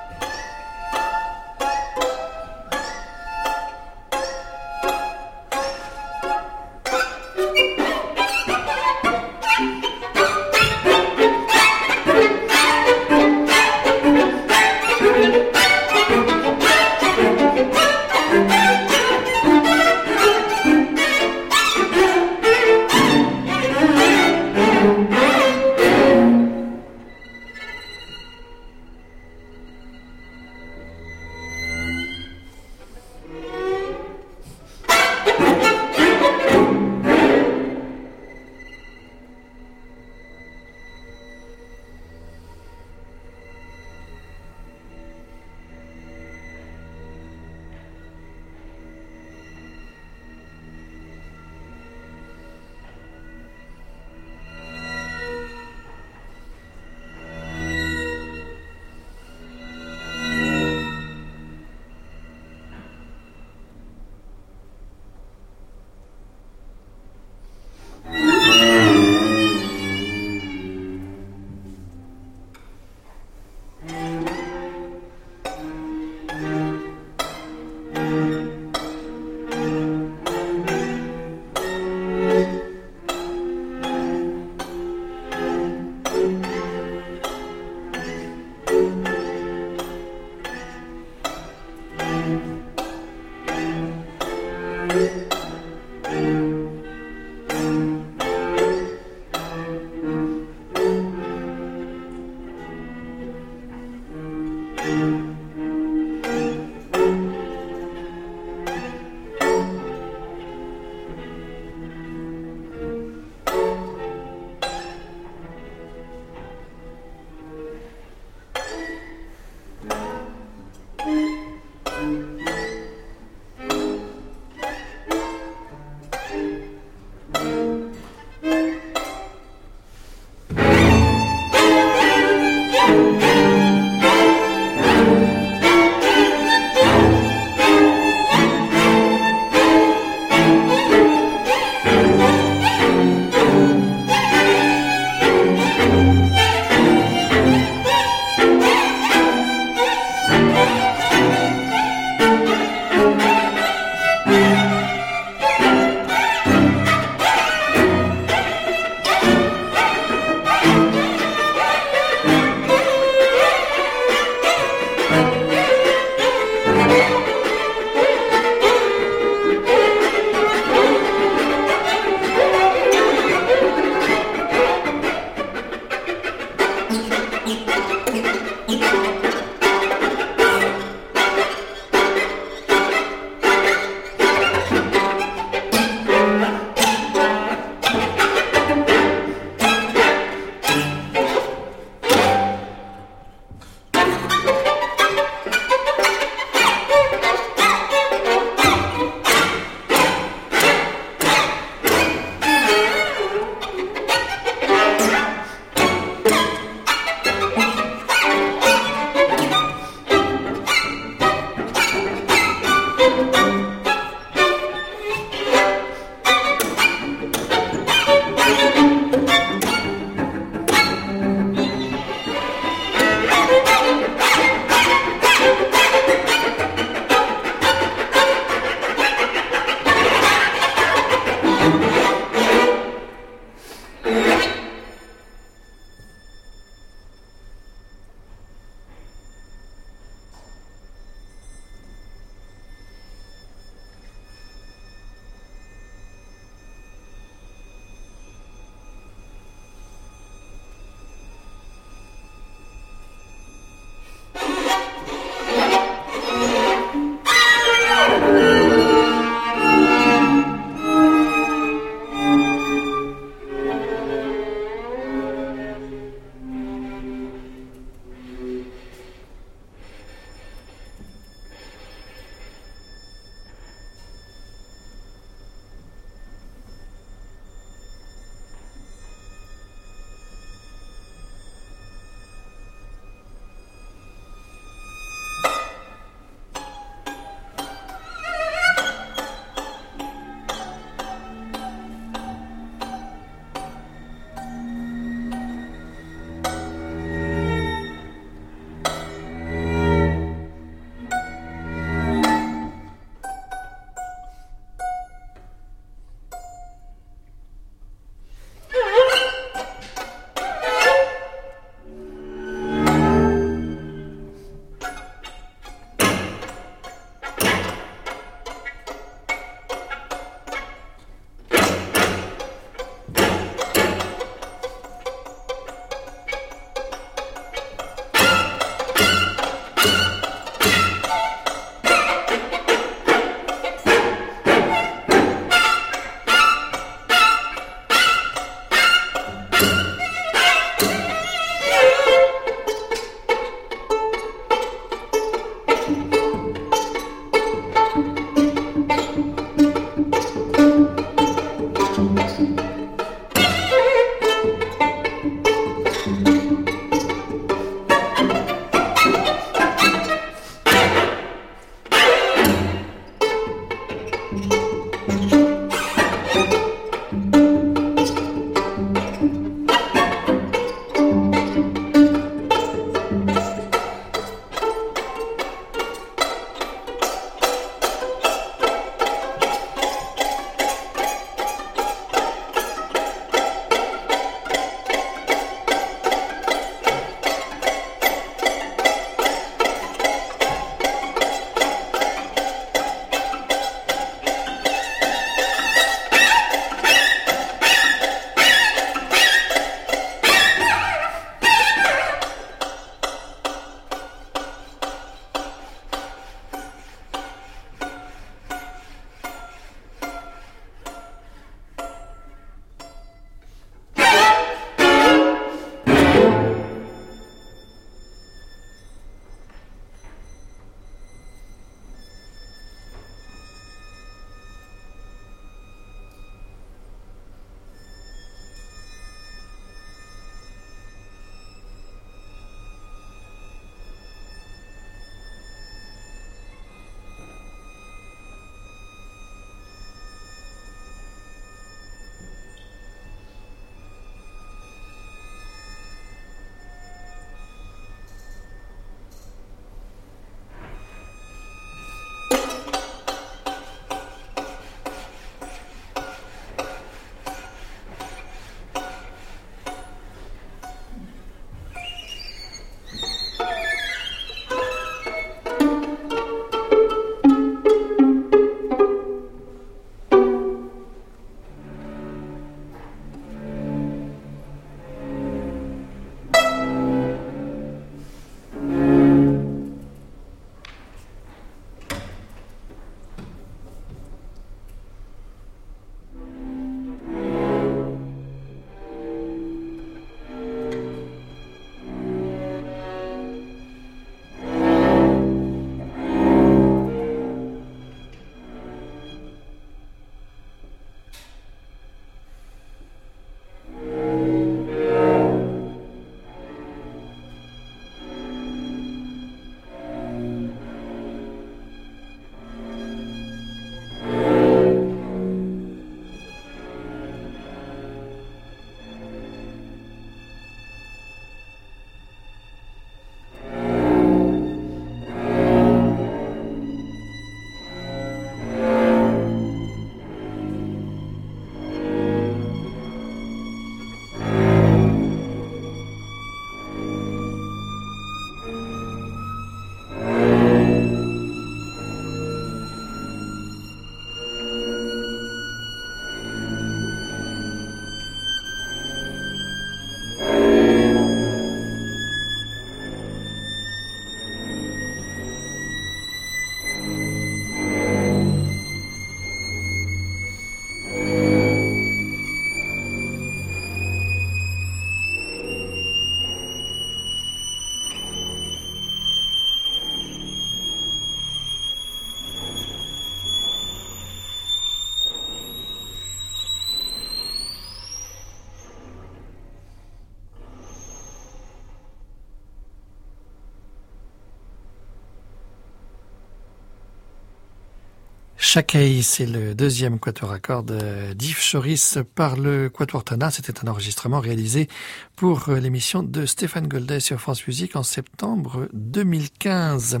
Chakei, 588.48 589.02
c'est 589.02 589.26
le 589.26 589.56
deuxième 589.56 589.98
quatuor 589.98 590.30
à 590.30 590.38
cordes 590.38 590.72
d'Yves 591.16 591.42
Choris 591.50 591.98
par 592.14 592.36
le 592.36 592.70
Quatuor 592.70 593.02
Tana. 593.02 593.32
C'était 593.32 593.52
un 593.64 593.68
enregistrement 593.68 594.20
réalisé 594.20 594.68
pour 595.16 595.50
l'émission 595.50 596.02
de 596.02 596.26
Stéphane 596.26 596.68
Goldet 596.68 597.00
sur 597.00 597.18
France 597.18 597.46
Musique 597.46 597.74
en 597.74 597.82
septembre 597.82 598.68
2015. 598.74 600.00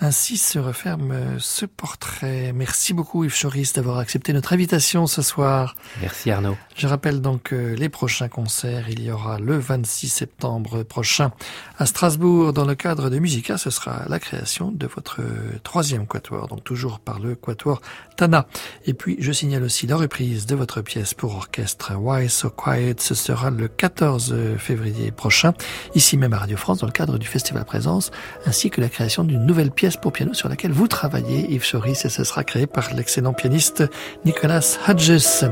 Ainsi 0.00 0.36
se 0.36 0.60
referme 0.60 1.38
ce 1.40 1.66
portrait. 1.66 2.52
Merci 2.52 2.94
beaucoup 2.94 3.24
Yves 3.24 3.36
Choris 3.40 3.72
d'avoir 3.72 3.98
accepté 3.98 4.32
notre 4.32 4.52
invitation 4.52 5.08
ce 5.08 5.20
soir. 5.20 5.74
Merci 6.00 6.30
Arnaud. 6.30 6.56
Je 6.76 6.86
rappelle 6.86 7.20
donc 7.20 7.50
les 7.50 7.88
prochains 7.88 8.28
concerts. 8.28 8.88
Il 8.88 9.02
y 9.02 9.10
aura 9.10 9.40
le 9.40 9.58
26 9.58 10.08
septembre 10.08 10.84
prochain 10.84 11.32
à 11.78 11.86
Strasbourg 11.86 12.52
dans 12.52 12.64
le 12.64 12.76
cadre 12.76 13.10
de 13.10 13.18
Musica. 13.18 13.58
Ce 13.58 13.70
sera 13.70 14.04
la 14.08 14.20
création 14.20 14.70
de 14.70 14.86
votre 14.86 15.20
troisième 15.64 16.06
quatuor, 16.06 16.46
donc 16.46 16.62
toujours 16.62 17.00
par 17.00 17.18
le 17.18 17.34
quatuor 17.34 17.80
Tana. 18.16 18.46
Et 18.86 18.94
puis, 18.94 19.16
je 19.18 19.32
signale 19.32 19.64
aussi 19.64 19.88
la 19.88 19.96
reprise 19.96 20.46
de 20.46 20.54
votre 20.54 20.82
pièce 20.82 21.14
pour 21.14 21.34
orchestre 21.34 21.94
Why 21.96 22.28
So 22.28 22.50
Quiet. 22.50 22.96
Ce 23.00 23.16
sera 23.16 23.50
le 23.50 23.66
14 23.66 24.32
février 24.58 25.10
prochain, 25.10 25.54
ici 25.94 26.16
même 26.16 26.32
à 26.32 26.38
Radio 26.38 26.56
France, 26.56 26.78
dans 26.78 26.86
le 26.86 26.92
cadre 26.92 27.18
du 27.18 27.26
Festival 27.26 27.64
Présence, 27.64 28.10
ainsi 28.46 28.70
que 28.70 28.80
la 28.80 28.88
création 28.88 29.24
d'une 29.24 29.44
nouvelle 29.44 29.70
pièce 29.70 29.96
pour 29.96 30.12
piano 30.12 30.34
sur 30.34 30.48
laquelle 30.48 30.72
vous 30.72 30.88
travaillez, 30.88 31.50
Yves 31.52 31.70
Choris, 31.70 32.04
et 32.04 32.08
ce 32.08 32.24
sera 32.24 32.44
créé 32.44 32.66
par 32.66 32.92
l'excellent 32.94 33.32
pianiste 33.32 33.84
Nicolas 34.24 34.78
Hodges. 34.88 35.44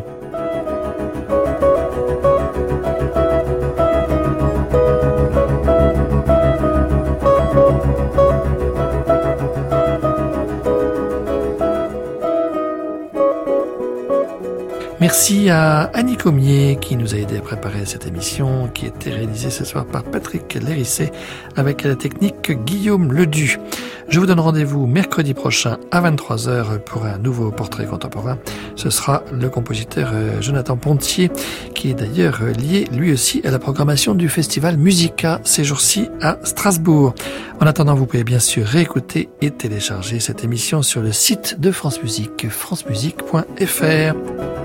Merci 15.11 15.50
à 15.50 15.90
Annie 15.92 16.16
Comier 16.16 16.78
qui 16.80 16.94
nous 16.94 17.16
a 17.16 17.18
aidé 17.18 17.38
à 17.38 17.40
préparer 17.40 17.84
cette 17.84 18.06
émission 18.06 18.70
qui 18.72 18.86
était 18.86 19.11
réalisée 19.11 19.50
ce 19.50 19.64
soir 19.64 19.84
par 19.84 20.04
Patrick 20.04 20.54
Lérissé 20.54 21.11
avec 21.56 21.82
la 21.82 21.96
technique 21.96 22.52
Guillaume 22.64 23.12
Ledu. 23.12 23.58
Je 24.08 24.20
vous 24.20 24.26
donne 24.26 24.38
rendez-vous 24.38 24.86
mercredi 24.86 25.34
prochain 25.34 25.78
à 25.90 26.00
23h 26.00 26.78
pour 26.78 27.06
un 27.06 27.18
nouveau 27.18 27.50
portrait 27.50 27.86
contemporain. 27.86 28.38
Ce 28.76 28.88
sera 28.88 29.24
le 29.32 29.50
compositeur 29.50 30.12
euh, 30.14 30.40
Jonathan 30.40 30.76
Pontier 30.76 31.28
qui 31.74 31.90
est 31.90 31.94
d'ailleurs 31.94 32.44
lié 32.44 32.84
lui 32.92 33.12
aussi 33.12 33.42
à 33.44 33.50
la 33.50 33.58
programmation 33.58 34.14
du 34.14 34.28
festival 34.28 34.76
Musica 34.76 35.40
ces 35.42 35.64
jours-ci 35.64 36.08
à 36.20 36.38
Strasbourg. 36.44 37.16
En 37.61 37.66
attendant, 37.66 37.96
vous 37.96 38.06
pouvez 38.06 38.22
bien 38.22 38.38
sûr 38.38 38.64
réécouter 38.64 39.28
et 39.40 39.50
télécharger 39.50 40.20
cette 40.20 40.44
émission 40.44 40.82
sur 40.82 41.02
le 41.02 41.11
site 41.11 41.58
de 41.58 41.72
France 41.72 42.00
Musique, 42.00 42.48
francemusique.fr. 42.48 44.59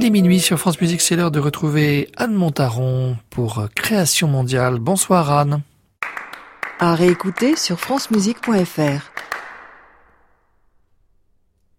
Il 0.00 0.06
est 0.06 0.10
minuit 0.10 0.40
sur 0.40 0.58
France 0.58 0.80
Musique, 0.80 1.02
c'est 1.02 1.14
l'heure 1.14 1.30
de 1.30 1.40
retrouver 1.40 2.08
Anne 2.16 2.32
Montaron 2.32 3.18
pour 3.28 3.68
Création 3.74 4.28
mondiale. 4.28 4.78
Bonsoir 4.78 5.30
Anne. 5.30 5.60
À 6.78 6.94
réécouter 6.94 7.54
sur 7.54 7.78
francemusique.fr. 7.78 9.19